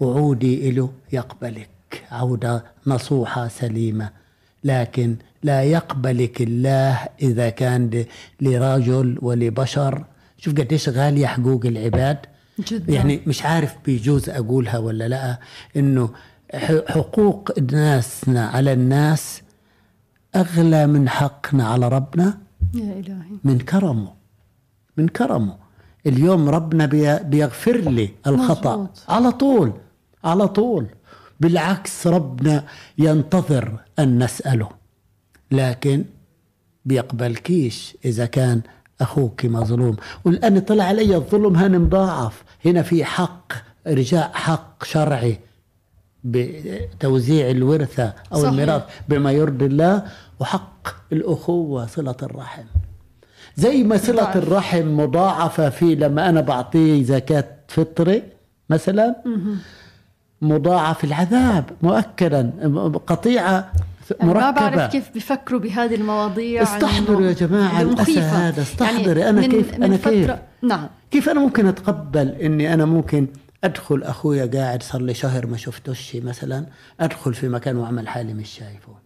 [0.00, 1.68] وعودي إله يقبلك.
[2.10, 4.10] عودة نصوحة سليمة.
[4.64, 8.04] لكن لا يقبلك الله إذا كان
[8.40, 10.04] لرجل ولبشر.
[10.38, 12.18] شوف قديش غالية حقوق العباد.
[12.68, 12.92] جدا.
[12.92, 15.38] يعني مش عارف بيجوز أقولها ولا لا
[15.76, 16.10] إنه
[16.54, 19.42] ح- حقوق ناسنا على الناس
[20.40, 22.38] اغلى من حقنا على ربنا؟
[22.74, 23.36] يا إلهي.
[23.44, 24.12] من كرمه
[24.96, 25.56] من كرمه.
[26.06, 28.76] اليوم ربنا بي- بيغفر لي الخطأ.
[28.76, 29.02] مظبوط.
[29.08, 29.72] على طول
[30.24, 30.86] على طول.
[31.40, 32.64] بالعكس ربنا
[32.98, 34.68] ينتظر أن نسأله.
[35.50, 36.04] لكن
[36.84, 38.60] بيقبلكيش إذا كان
[39.00, 39.96] أخوك مظلوم.
[40.24, 42.44] والآن طلع علي الظلم هان مضاعف.
[42.64, 43.52] هنا في حق
[43.86, 45.38] رجاء حق شرعي.
[46.24, 48.44] بتوزيع الورثة أو.
[48.44, 50.02] الميراث بما يرضي الله.
[50.40, 52.64] وحق الأخوة صلة الرحم
[53.56, 54.34] زي ما صلة.
[54.34, 58.22] الرحم مضاعفة في لما أنا بعطيه زكاة فطري
[58.70, 59.14] مثلا
[60.42, 62.52] مضاعف العذاب مؤكدا
[63.06, 63.72] قطيعة
[64.20, 68.48] يعني ما بعرف مركبة كيف بيفكروا بهذه المواضيع استحضروا يا جماعة إنه الأسى مخيفة.
[68.48, 70.32] هذا استحضري أنا من كيف من أنا فترة كيف
[70.62, 73.26] نعم كيف أنا ممكن أتقبل إني أنا ممكن
[73.64, 76.66] أدخل أخويا قاعد صار لي شهر ما شفتوش مثلا
[77.00, 79.05] أدخل في مكان وأعمل حالي مش شايفه.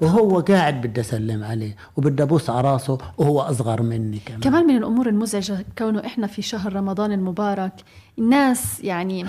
[0.00, 4.40] وهو قاعد بدي أسلم عليه وبدي أبوس على راسه وهو أصغر مني كمان.
[4.40, 7.72] كمان من الأمور المزعجة كونه إحنا في شهر رمضان المبارك
[8.18, 9.26] الناس يعني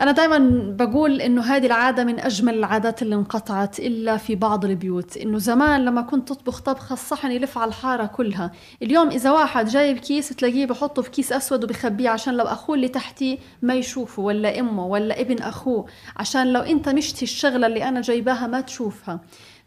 [0.00, 0.38] أنا دائما
[0.78, 5.84] بقول إنه هذه العادة من أجمل العادات اللي انقطعت إلا في بعض البيوت إنه زمان
[5.84, 8.52] لما كنت تطبخ طبخة الصحن يلف على الحارة كلها
[8.82, 12.88] اليوم إذا واحد جايب كيس تلاقيه بحطه في كيس أسود وبخبيه عشان لو أخوه اللي
[12.88, 18.00] تحتيه ما يشوفه ولا أمه ولا ابن أخوه عشان لو أنت مشتي الشغلة اللي أنا
[18.00, 19.20] جايباها ما تشوفها.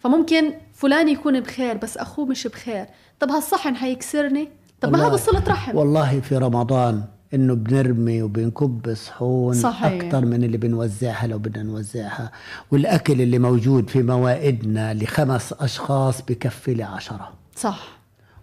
[0.03, 2.85] فممكن فلان يكون بخير بس أخوه مش بخير.
[3.19, 4.47] طب هالصحن حيكسرني؟
[4.81, 5.77] طب ما هذا صلة رحم.
[5.77, 10.03] والله في رمضان إنه بنرمي وبنكب صحون صحيح.
[10.05, 12.31] أكثر من اللي بنوزعها لو بدنا نوزعها.
[12.71, 17.31] والأكل اللي موجود في موائدنا لخمس أشخاص بكفي لعشرة.
[17.55, 17.87] صح.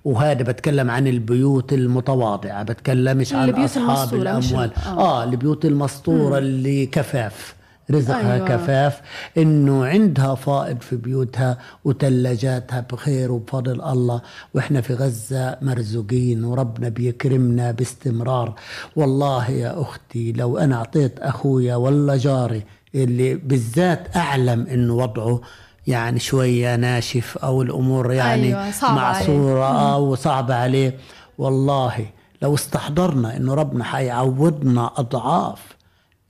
[0.04, 4.64] وهذا بتكلم عن البيوت المتواضعة بتكلمش عن أصحاب الأموال.
[4.64, 4.98] ال- آه.
[4.98, 7.54] آه البيوت المسطورة اللي كفاف.
[7.90, 8.48] رزقها أيوة.
[8.48, 9.00] كفاف
[9.38, 14.20] إنه عندها فائض في بيوتها وثلاجاتها بخير وبفضل الله
[14.54, 18.54] وإحنا في غزة مرزوقين وربنا بيكرمنا باستمرار
[18.96, 22.62] والله يا أختي لو أنا أعطيت أخويا ولا جاري
[22.94, 25.40] اللي بالذات أعلم إنه وضعه
[25.86, 29.18] يعني شوية ناشف أو الأمور يعني أيوة، صعبة عليه.
[29.18, 30.96] معصورة أو صعبة عليه
[31.38, 32.06] والله
[32.42, 35.77] لو استحضرنا إنه ربنا حيعوضنا أضعاف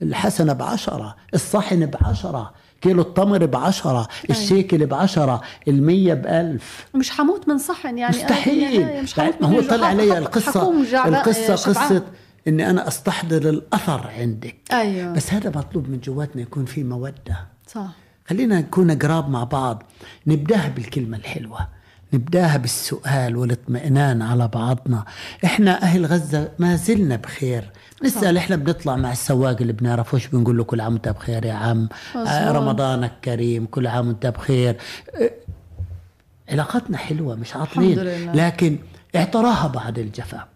[0.02, 6.86] الحسنة بعشرة الصحن بعشرة كيلو التمر بعشرة الشيكل بعشرة المية بألف.
[6.94, 8.82] مش حموت من صحن يعني؟ مستحيل.
[8.82, 9.70] النهاية مش بعد حموت ما هو.
[9.70, 10.84] طلع علي حق- القصة.
[10.90, 11.52] جعبة- القصة.
[11.54, 12.02] قصة
[12.48, 14.56] إني أنا أستحضر الأثر عندك.
[14.72, 15.12] أيوة.
[15.12, 17.46] بس هذا مطلوب من جواتنا يكون في مودة.
[17.66, 17.86] صح.
[18.28, 19.82] خلينا نكون قراب مع بعض
[20.26, 21.58] نبدأها بالكلمة الحلوة.
[22.12, 25.04] نبداها بالسؤال والاطمئنان على بعضنا.
[25.44, 27.70] إحنا أهل غزة ما زلنا بخير.
[28.04, 31.88] نسأل إحنا بنطلع مع السواق اللي بنعرفوش بنقول له؟ كل عام وأنت بخير يا عم.
[32.16, 33.66] آه، رمضانك كريم.
[33.66, 34.76] كل عام وأنت بخير.
[35.14, 35.30] آه،
[36.50, 37.98] علاقاتنا حلوة مش عاطلين.
[38.34, 38.78] لكن
[39.16, 40.48] اعتراها بعد الجفاء.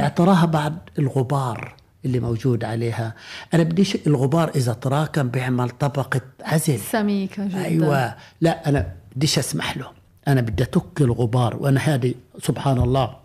[0.00, 1.74] اعتراها بعد الغبار
[2.04, 3.14] اللي موجود عليها.
[3.54, 6.78] أنا بديش الغبار إذا تراكم بيعمل طبقة عزل.
[6.78, 7.64] سميكة جدا.
[7.64, 8.14] أيوه.
[8.40, 10.03] لا أنا بديش أسمح له.
[10.28, 13.16] أنا بدي أتك الغبار وأنا هذه سبحان الله.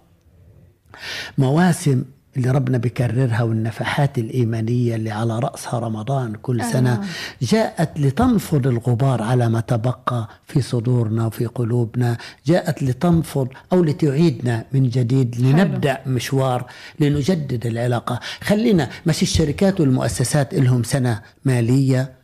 [1.38, 2.04] مواسم
[2.38, 6.74] اللي ربنا بيكررها والنفحات الإيمانية اللي على رأسها رمضان كل أيوة.
[6.74, 7.02] سنة
[7.41, 14.89] جاءت لتنفض الغبار على ما تبقى في صدورنا وفي قلوبنا جاءت لتنفض أو لتعيدنا من
[14.89, 16.66] جديد لنبدأ مشوار
[17.00, 18.20] لنجدد العلاقة.
[18.41, 22.18] خلينا مش الشركات والمؤسسات لهم سنة مالية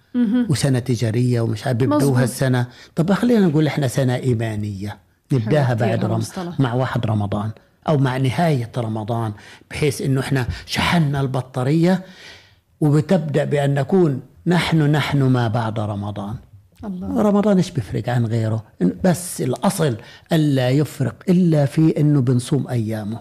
[0.50, 2.24] وسنة تجارية ومش عارف بيبدوها.
[2.24, 2.68] السنة.
[2.96, 4.98] طب خلينا نقول إحنا سنة إيمانية.
[5.32, 6.60] نبدأها بعد رمضان هالمصطلح.
[6.60, 7.52] مع واحد رمضان
[7.88, 9.32] أو مع نهاية رمضان
[9.72, 12.04] بحيث إنه إحنا شحنا البطارية
[12.82, 16.36] وبتبدأ بأن نكون نحن نحن ما بعد رمضان.
[16.84, 17.22] الله.
[17.22, 18.64] رمضان إيش بيفرق عن غيره؟
[19.04, 19.98] بس الأصل
[20.34, 23.20] ألا يفرق إلا في إنه بنصوم أيامه.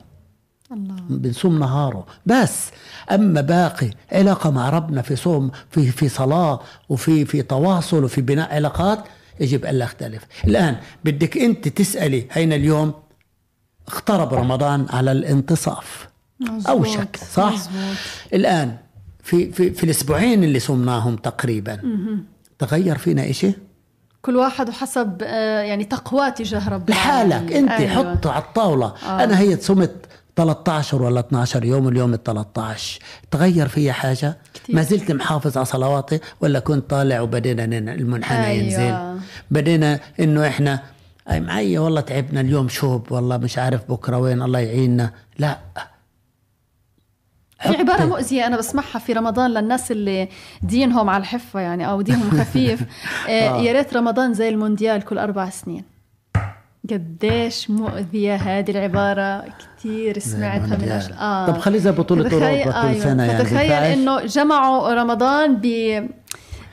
[0.74, 2.70] الله بنصوم نهاره بس
[3.10, 8.54] أما باقي علاقه مع ربنا في صوم في في صلاة وفي في تواصل وفي بناء
[8.54, 9.04] علاقات
[9.40, 12.92] يجب الا أختلف الآن بدك أنت تسألي هين اليوم
[13.88, 16.08] اقترب رمضان على الانتصاف
[16.40, 16.66] مزبوط.
[16.68, 17.96] اوشك صح مزبوط.
[18.34, 18.76] الآن
[19.22, 21.80] في في في الأسبوعين اللي صمناهم تقريبا
[22.58, 23.52] تغير فينا إشي
[24.22, 27.52] كل واحد وحسب آه، يعني تقواه تجاه رب لحالك.
[27.52, 28.14] أنت أيوة.
[28.14, 29.24] حط على الطاولة آه.
[29.24, 29.94] أنا هي صمت
[30.36, 34.76] 13 ولا 12 يوم اليوم ال 13 تغير فيها حاجة؟ كتير.
[34.76, 38.64] ما زلت محافظ على صلواتي ولا كنت طالع وبدينا المنحنى أيوة.
[38.64, 39.20] ينزل؟
[39.50, 40.82] بدينا إنه إحنا
[41.30, 45.12] اي معي والله تعبنا اليوم شوب والله مش عارف بكرة وين الله يعيننا.
[45.38, 45.58] لا.
[47.62, 50.28] في عبارة مؤذية أنا بسمعها في رمضان للناس اللي
[50.62, 52.82] دينهم على الحفة يعني أو دينهم خفيف.
[53.28, 55.93] آه، يا ريت رمضان زي المونديال كل أربع سنين.
[56.90, 59.44] قديش مؤذية هذه العبارة؟
[59.78, 61.12] كثير سمعتها من أش...
[61.12, 61.46] آه.
[61.46, 63.04] طب خلي زي بطولة أوروبا كل أيوة.
[63.04, 65.66] سنة يعني تخيل إنه جمعوا رمضان ب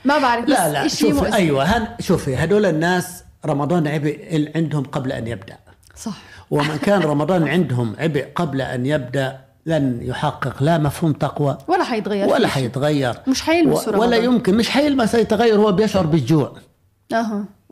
[0.04, 1.34] ما بعرف لا لا شوفي مؤذي.
[1.34, 5.56] أيوة هن شوفي هدول الناس رمضان عبء عندهم قبل أن يبدأ.
[5.96, 6.16] صح.
[6.50, 12.28] ومن كان رمضان عندهم عبء قبل أن يبدأ لن يحقق لا مفهوم تقوى ولا حيتغير
[12.28, 13.14] ولا حيتغير.
[13.28, 16.52] مش حيلمس ولا يمكن مش حيلمس يتغير هو بيشعر بالجوع.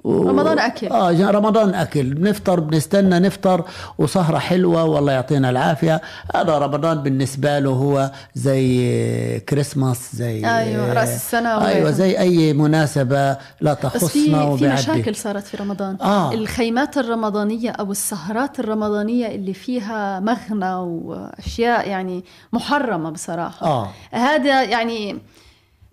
[0.06, 0.86] أها رمضان أكل.
[0.86, 2.14] آه رمضان أكل.
[2.14, 3.64] بنفطر بنستنى نفطر
[3.98, 6.00] وسهره حلوة والله يعطينا العافية.
[6.34, 13.36] هذا رمضان بالنسبة له هو زي كريسماس زي أيوه رأس السنة أيوه زي أي مناسبة
[13.60, 15.96] لا تخصنا بس في, في مشاكل صارت في رمضان.
[16.00, 16.32] آه.
[16.34, 23.66] الخيمات الرمضانية أو السهرات الرمضانية اللي فيها مغنى وأشياء يعني محرمة بصراحة.
[23.66, 23.88] آه.
[24.10, 25.18] هذا يعني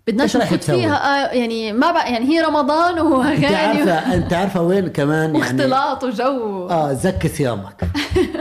[0.08, 4.62] بدناش نفوت فيها آه يعني ما بقى يعني هي رمضان واغاني انت عارفه أنت عارفة
[4.62, 6.68] وين كمان يعني واختلاط وجو.
[6.70, 7.84] آه زكي صيامك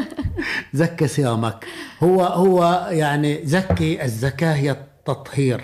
[0.74, 1.66] زكي صيامك
[2.04, 5.62] هو هو يعني زكي الزكاة هي التطهير.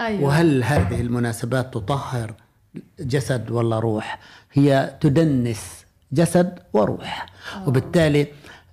[0.00, 0.24] أيوة.
[0.24, 2.34] وهل هذه المناسبات تطهر
[3.00, 4.18] جسد ولا روح؟
[4.52, 7.26] هي تدنس جسد وروح.
[7.56, 7.68] أوه.
[7.68, 8.26] وبالتالي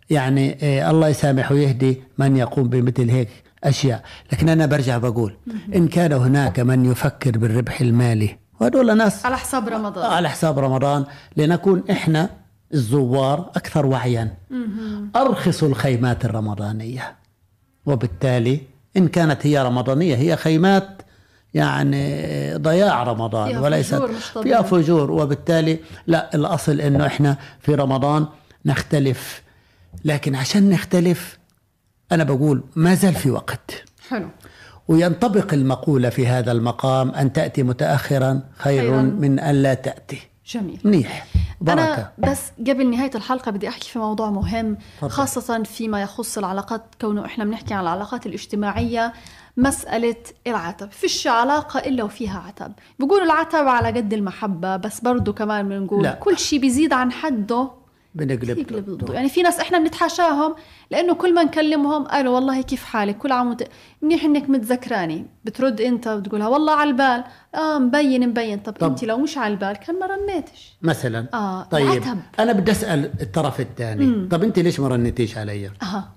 [0.10, 3.30] يعني إيه الله يسامح ويهدي من يقوم بمثل هيك
[3.64, 4.04] أشياء.
[4.32, 5.38] لكن أنا برجع بقول
[5.76, 10.12] إن كان هناك من يفكر بالربح المالي وهدول ناس على حساب رمضان.
[10.12, 11.06] على حساب رمضان
[11.38, 12.30] لنكون إحنا
[12.74, 14.34] الزوار أكثر وعيا.
[15.16, 17.16] أرخص الخيمات الرمضانية.
[17.86, 18.62] وبالتالي
[18.98, 21.02] إن كانت هي رمضانية هي خيمات
[21.54, 25.12] يعني ضياع رمضان فيها وليست فجور مش فيها فجور.
[25.12, 28.26] وبالتالي لا الأصل إنه إحنا في رمضان
[28.66, 29.42] نختلف.
[30.06, 31.38] لكن عشان نختلف
[32.12, 33.84] أنا بقول ما زال في وقت.
[34.10, 34.28] حلو.
[34.88, 39.02] وينطبق المقولة في هذا المقام أن تأتي متأخرا خير خيراً.
[39.02, 40.22] من أن لا تأتي.
[40.48, 40.80] جميل.
[40.84, 41.26] منيح.
[41.62, 41.84] بركة.
[41.84, 45.12] أنا بس قبل نهاية الحلقة بدي أحكي في موضوع مهم فضل.
[45.12, 49.14] خاصة فيما يخص العلاقات كونه إحنا بنحكي عن العلاقات الاجتماعية
[49.58, 50.16] مسألة
[50.48, 50.92] العتب.
[50.92, 52.72] فيش علاقة إلا وفيها عتب.
[53.00, 57.72] بيقولوا العتب على قد المحبة بس برضو كمان بنقول كل شيء بيزيد عن حده
[58.16, 60.56] بنقلب ضده يعني في ناس إحنا بنتحاشاهم
[60.92, 63.68] لأنه كل ما نكلمهم قالوا والله كيف حالك؟ كل عام وت...
[64.02, 65.26] منيح إنك متذكراني.
[65.46, 67.24] بترد أنت وتقولها والله على البال.
[67.56, 68.60] آه مبين مبين.
[68.60, 71.28] طب, طب أنت لو مش على البال كان ما رنيتش؟ مثلا.
[71.34, 72.20] آه طيب العتب.
[72.40, 74.28] أنا بدي أسأل الطرف الثاني.
[74.28, 76.12] طب أنت ليش ما رنيتيش علي؟ أها.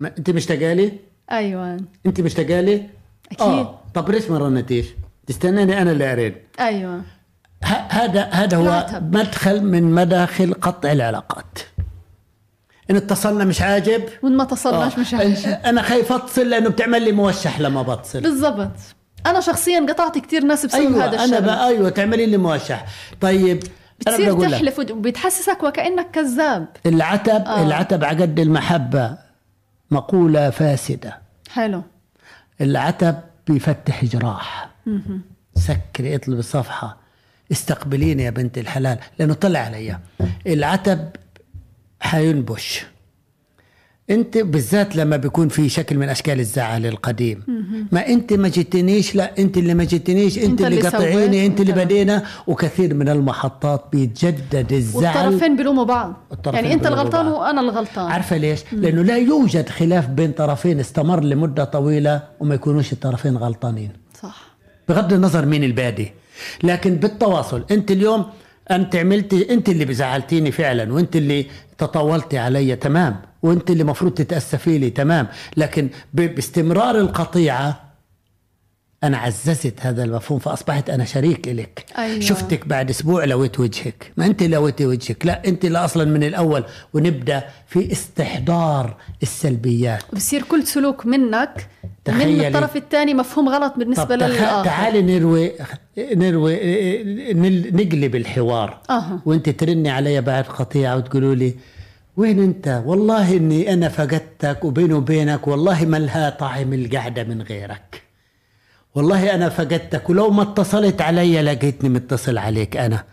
[0.00, 0.92] ما أنت مشتاقه لي
[1.30, 1.76] أيوه.
[2.06, 2.74] أنت مشتاقه لي
[3.32, 3.40] أكيد.
[3.40, 3.80] آه.
[3.94, 4.86] طب ليش ما رنيتيش؟
[5.26, 7.02] تستناني أنا اللي ارن أيوه.
[7.62, 8.86] هذا هذا هو.
[9.02, 11.58] مدخل من مداخل قطع العلاقات.
[12.90, 15.48] إن اتصلنا مش عاجب؟ وإن ما اتصلناش مش عاجب.
[15.64, 18.20] أنا خايف أتصل لأنه بتعمل لي موشح لما بتصل.
[18.20, 18.70] بالضبط.
[19.26, 22.86] أنا شخصيا قطعت كثير ناس بسبب أيوة هذا الشيء أنا بقى أيوه تعملي لي موشح.
[23.20, 23.62] طيب
[24.00, 26.66] بتصير تحلف وبتحسسك وكأنك كذاب.
[26.86, 27.62] العتب آه.
[27.62, 29.18] العتب على قد المحبة
[29.90, 31.18] مقولة فاسدة.
[31.50, 31.82] حلو.
[32.60, 34.70] العتب بيفتح جراح.
[35.54, 36.96] سكري اطلب الصفحة.
[37.52, 39.98] استقبليني يا بنت الحلال لأنه طلع علي.
[40.46, 41.08] العتب
[42.00, 42.86] حينبش
[44.10, 47.42] أنت بالذات لما بيكون في شكل من أشكال الزعل القديم.
[47.92, 51.72] ما أنت ما جيتنيش لا أنت اللي ما جيتنيش أنت, أنت اللي قطعيني أنت اللي
[51.72, 52.24] بدينا.
[52.46, 55.26] وكثير من المحطات بيتجدد الزعل.
[55.26, 56.14] والطرفين بيلوموا بعض.
[56.46, 58.10] يعني أنت الغلطان وأنا الغلطان.
[58.10, 58.80] عارفة ليش؟ مم.
[58.80, 63.90] لأنه لا يوجد خلاف بين طرفين استمر لمدة طويلة وما يكونوش الطرفين غلطانين.
[64.22, 64.42] صح.
[64.88, 66.12] بغض النظر مين البادي.
[66.62, 68.26] لكن بالتواصل انت اليوم
[68.70, 71.46] انت عملتي انت اللي بزعلتيني فعلا وانت اللي
[71.78, 73.16] تطاولتي علي تمام.
[73.42, 75.26] وانت اللي مفروض تتأسفي لي تمام.
[75.56, 77.89] لكن باستمرار القطيعة
[79.04, 82.20] أنا عززت هذا المفهوم فأصبحت أنا شريك لك أيوة.
[82.20, 84.12] شفتك بعد أسبوع لويت وجهك.
[84.16, 85.26] ما أنت لويتي وجهك.
[85.26, 86.64] لا أنت اللي أصلا من الأول.
[86.94, 90.02] ونبدأ في استحضار السلبيات.
[90.12, 91.66] بصير كل سلوك منك
[92.08, 94.64] من الطرف الثاني مفهوم غلط بالنسبة للآخر.
[94.64, 95.52] تعالي نروي
[95.98, 96.54] نروي
[97.70, 98.80] نقلب الحوار.
[98.90, 99.20] أه.
[99.26, 101.54] وأنت ترني علي بعد قطيعه وتقولوا لي
[102.16, 108.09] وين أنت؟ والله إني أنا فقدتك وبيني وبينك والله ما لها طعم القعدة من غيرك.
[108.94, 113.04] والله أنا فقدتك ولو ما اتصلت علي لقيتني متصل عليك أنا.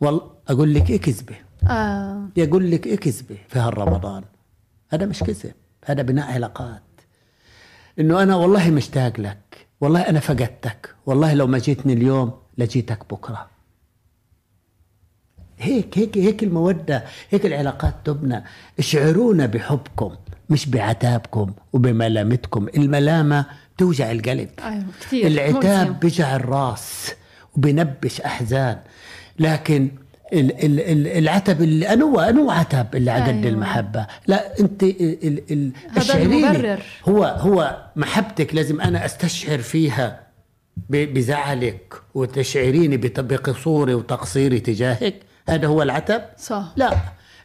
[0.00, 1.34] والله أقول لك إيه كذبة؟
[1.68, 2.28] آه.
[2.36, 4.24] يقول لك إيه كذبة في هالرمضان؟
[4.90, 5.52] هذا مش كذب
[5.84, 6.82] هذا بناء علاقات.
[7.98, 13.46] إنه أنا والله مشتاق لك والله أنا فقدتك والله لو ما جيتني اليوم لجيتك بكرة.
[15.58, 18.44] هيك هيك هيك المودة هيك العلاقات تبنى.
[18.78, 20.16] اشعرونا بحبكم
[20.50, 22.68] مش بعتابكم وبملامتكم.
[22.76, 23.46] الملامة
[23.78, 24.48] توجع القلب.
[24.64, 27.12] أيوة العتاب بجع الراس
[27.56, 28.76] وبنبش أحزان.
[29.38, 29.88] لكن
[30.32, 33.48] ال- ال- ال- العتب اللي انو انو عتب اللي على قد أيوة.
[33.48, 34.06] المحبة.
[34.26, 35.72] لا أنت ال- ال-.
[36.14, 36.82] المبرر.
[37.08, 40.20] هو هو محبتك لازم أنا أستشعر فيها
[40.90, 45.14] بزعلك وتشعريني بقصوري وتقصيري تجاهك.
[45.48, 46.72] هذا هو العتب؟ صح.
[46.76, 46.96] لا.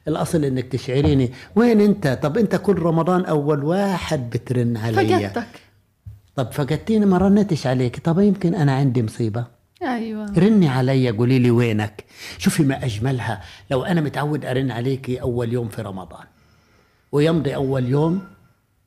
[0.07, 1.31] الأصل إنك تشعريني.
[1.55, 5.07] وين أنت؟ طب أنت كل رمضان أول واحد بترن علي.
[5.07, 5.47] فقدتك.
[6.37, 7.99] طب فقدتيني ما رنتش عليك.
[7.99, 9.45] طب يمكن أنا عندي مصيبة.
[9.83, 10.25] أيوه.
[10.37, 12.03] رني علي قولي لي وينك؟
[12.37, 13.41] شوفي ما أجملها.
[13.71, 16.25] لو أنا متعود أرن عليكي أول يوم في رمضان.
[17.11, 18.21] ويمضي أول يوم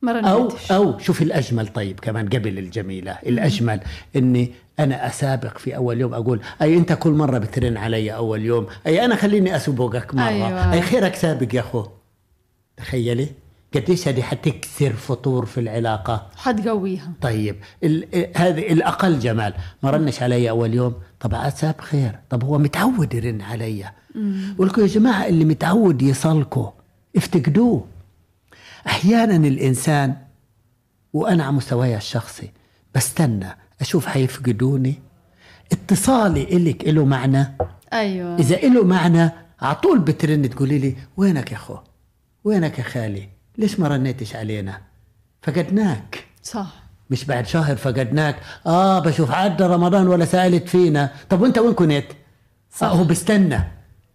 [0.01, 3.11] ما أو أو شوفي الأجمل طيب كمان قبل الجميلة.
[3.11, 3.79] الأجمل
[4.15, 8.67] إني أنا أسابق في أول يوم أقول أي أنت كل مرة بترن علي أول يوم
[8.87, 10.27] أي أنا خليني أسبقك مرة.
[10.27, 10.73] أيوة.
[10.73, 11.85] أي خيرك سابق يا أخو.
[12.77, 13.27] تخيلي؟
[13.75, 17.13] قديش هذه حتكسر فطور في العلاقة؟ حتقويها.
[17.21, 17.55] طيب
[18.35, 19.53] هذه الأقل جمال.
[19.83, 23.91] ما رنش علي أول يوم طب عسى بخير طب هو متعود يرن علي.
[24.57, 26.69] ولكم يا جماعة اللي متعود يصلكوا
[27.15, 27.87] افتقدوه.
[28.87, 30.15] أحيانا الإنسان
[31.13, 32.51] وأنا على مستواي الشخصي
[32.95, 34.95] بستنى أشوف حيفقدوني.
[35.71, 37.57] اتصالي إلك له معنى.
[37.93, 38.35] أيوه.
[38.35, 39.29] إذا له معنى
[39.61, 41.77] على طول بترن تقولي لي وينك يا أخو؟
[42.43, 43.29] وينك يا خالي؟
[43.61, 44.81] ليش ما رنيتش علينا؟
[45.41, 46.25] فقدناك.
[46.43, 46.73] صح.
[47.09, 48.35] مش بعد شهر فقدناك.
[48.65, 51.11] آه بشوف عدى رمضان ولا سألت فينا.
[51.29, 52.05] طب وأنت وين كنت؟
[52.75, 52.87] صح.
[52.87, 53.59] آه هو بستنى.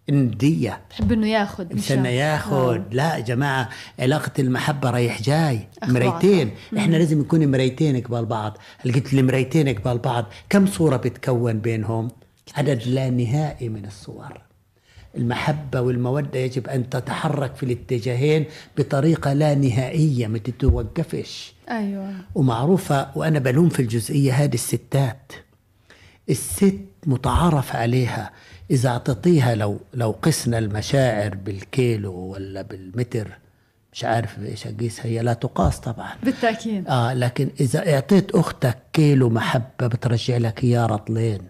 [0.09, 2.83] الندية بحب إنه ياخذ مشان- بستنى ياخد.
[2.91, 3.69] لا يا جماعة
[3.99, 5.67] علاقة المحبة رايح جاي.
[5.83, 8.57] مرايتين إحنا لازم نكون مرايتين قبال بعض.
[8.85, 10.25] لقيت المرايتين قبال بعض.
[10.49, 12.07] كم صورة بتكون بينهم؟
[12.57, 14.41] عدد لا نهائي من الصور.
[15.17, 18.45] المحبة والمودة يجب أن تتحرك في الاتجاهين
[18.77, 21.53] بطريقة لا نهائية ما تتوقفش.
[21.69, 22.13] أيوه.
[22.35, 25.31] ومعروفة وأنا بلوم في الجزئية هذه الستات.
[26.29, 28.31] الست متعارف عليها.
[28.71, 33.27] إذا أعطيتيها لو لو قسنا المشاعر بالكيلو ولا بالمتر
[33.93, 36.13] مش عارف إيش أقيسها هي لا تقاس طبعا.
[36.23, 36.87] بالتأكيد.
[36.87, 41.41] آه لكن إذا أعطيت أختك كيلو محبة بترجع لك اياه رطلين.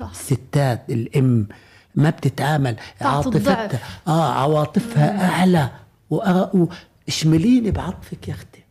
[0.00, 0.10] صح.
[0.10, 1.48] الستات الأم
[1.96, 3.80] ما بتتعامل عاطفتها.
[4.08, 5.70] آه عواطفها أعلى.
[6.10, 8.64] واشمليني بعطفك يا أختي.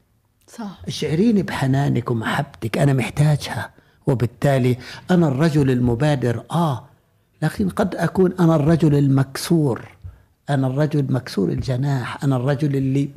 [0.47, 0.79] صح.
[0.87, 2.77] اشعريني بحنانك ومحبتك.
[2.77, 3.69] أنا محتاجها.
[4.07, 4.77] وبالتالي
[5.11, 6.43] أنا الرجل المبادر.
[6.51, 6.85] آه
[7.41, 9.81] لكن قد أكون أنا الرجل المكسور.
[10.49, 12.23] أنا الرجل مكسور الجناح.
[12.23, 13.09] أنا الرجل اللي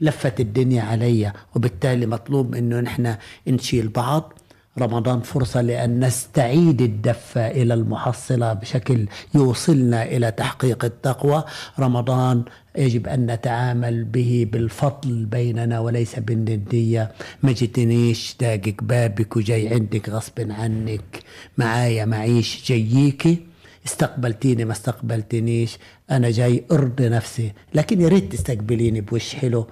[0.00, 1.32] لفت الدنيا علي.
[1.54, 3.14] وبالتالي مطلوب انه نحن
[3.46, 4.32] نشيل بعض.
[4.78, 11.44] رمضان فرصة لأن نستعيد الدفة إلى المحصلة بشكل يوصلنا إلى تحقيق التقوى.
[11.78, 12.44] رمضان
[12.78, 17.12] يجب أن نتعامل به بالفضل بيننا وليس بالندية.
[17.42, 21.20] ما جيتنيش داقق بابك وجاي عندك غصب عنك.
[21.58, 23.38] معايا معيش جيكي
[23.86, 25.78] استقبلتيني ما استقبلتنيش.
[26.10, 27.52] أنا جاي أرضي نفسي.
[27.74, 29.66] لكن يا ريت تستقبليني بوش حلو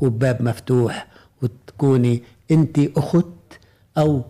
[0.00, 1.06] وبباب مفتوح
[1.42, 3.26] وتكوني انت أخت
[3.98, 4.22] أو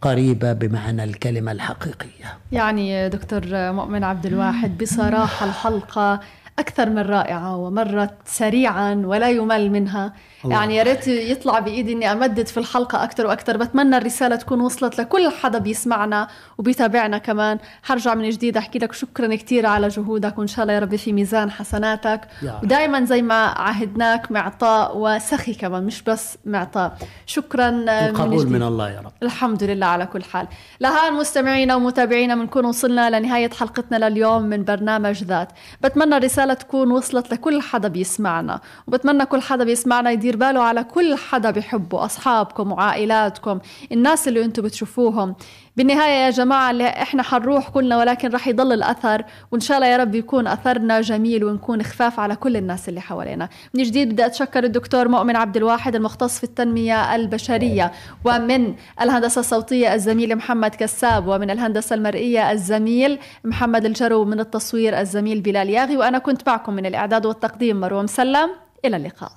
[0.00, 2.38] قريبة بمعنى الكلمة الحقيقية.
[2.52, 6.20] يعني دكتور مؤمن عبد الواحد بصراحة الحلقة
[6.58, 10.12] أكثر من رائعة ومرت سريعا ولا يمل منها.
[10.44, 10.56] الله.
[10.56, 13.56] يعني يا ريت يطلع بإيدي إني أمدد في الحلقة أكثر وأكثر.
[13.56, 16.28] بتمنى الرسالة تكون وصلت لكل حدا بيسمعنا
[16.58, 17.58] وبيتابعنا كمان.
[17.82, 18.56] حرجع من جديد.
[18.56, 22.20] أحكي لك شكرا كثير على جهودك وإن شاء الله يا ربي في ميزان حسناتك.
[22.62, 26.96] ودائما زي ما عهدناك معطاء وسخي كمان مش بس معطاء.
[27.26, 28.52] شكرا من القبول جديد.
[28.52, 29.12] من الله يا رب.
[29.22, 30.46] الحمد لله على كل حال.
[30.80, 35.48] لهان مستمعينا ومتابعينا بنكون وصلنا لنهاية حلقتنا لليوم من برنامج ذات.
[35.82, 38.60] بتمنى الرسالة تكون وصلت لكل حدا بيسمعنا.
[38.86, 43.58] وبتمنى كل حدا بيسمعنا يدير باله على كل حدا بيحبه أصحابكم وعائلاتكم
[43.92, 45.34] الناس اللي أنتم بتشوفوهم.
[45.76, 49.22] بالنهاية يا جماعة اللي إحنا حنروح كلنا ولكن رح يضل الأثر
[49.52, 53.48] وإن شاء الله يا رب يكون أثرنا جميل ونكون خفاف على كل الناس اللي حوالينا.
[53.74, 57.92] من جديد بدي أتشكر الدكتور مؤمن عبد الواحد المختص في التنمية البشرية
[58.24, 65.40] ومن الهندسة الصوتية الزميل محمد كساب ومن الهندسة المرئية الزميل محمد الجرو من التصوير الزميل
[65.40, 65.96] بلال ياغي.
[65.96, 68.50] وأنا كنت معكم من الإعداد والتقديم مروة مسلم
[68.84, 69.32] إلى اللقاء.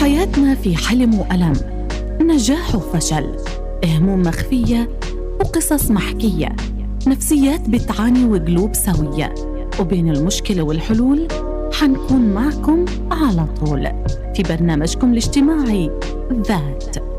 [0.00, 1.81] حياتنا في حلم وألم.
[2.22, 3.36] نجاح وفشل
[3.84, 4.88] هموم مخفية
[5.40, 6.56] وقصص محكية
[7.06, 9.34] نفسيات بتعاني وقلوب سوية.
[9.80, 11.28] وبين المشكلة والحلول
[11.72, 13.88] حنكون معكم على طول
[14.34, 15.90] في برنامجكم الاجتماعي
[16.32, 17.11] ذات.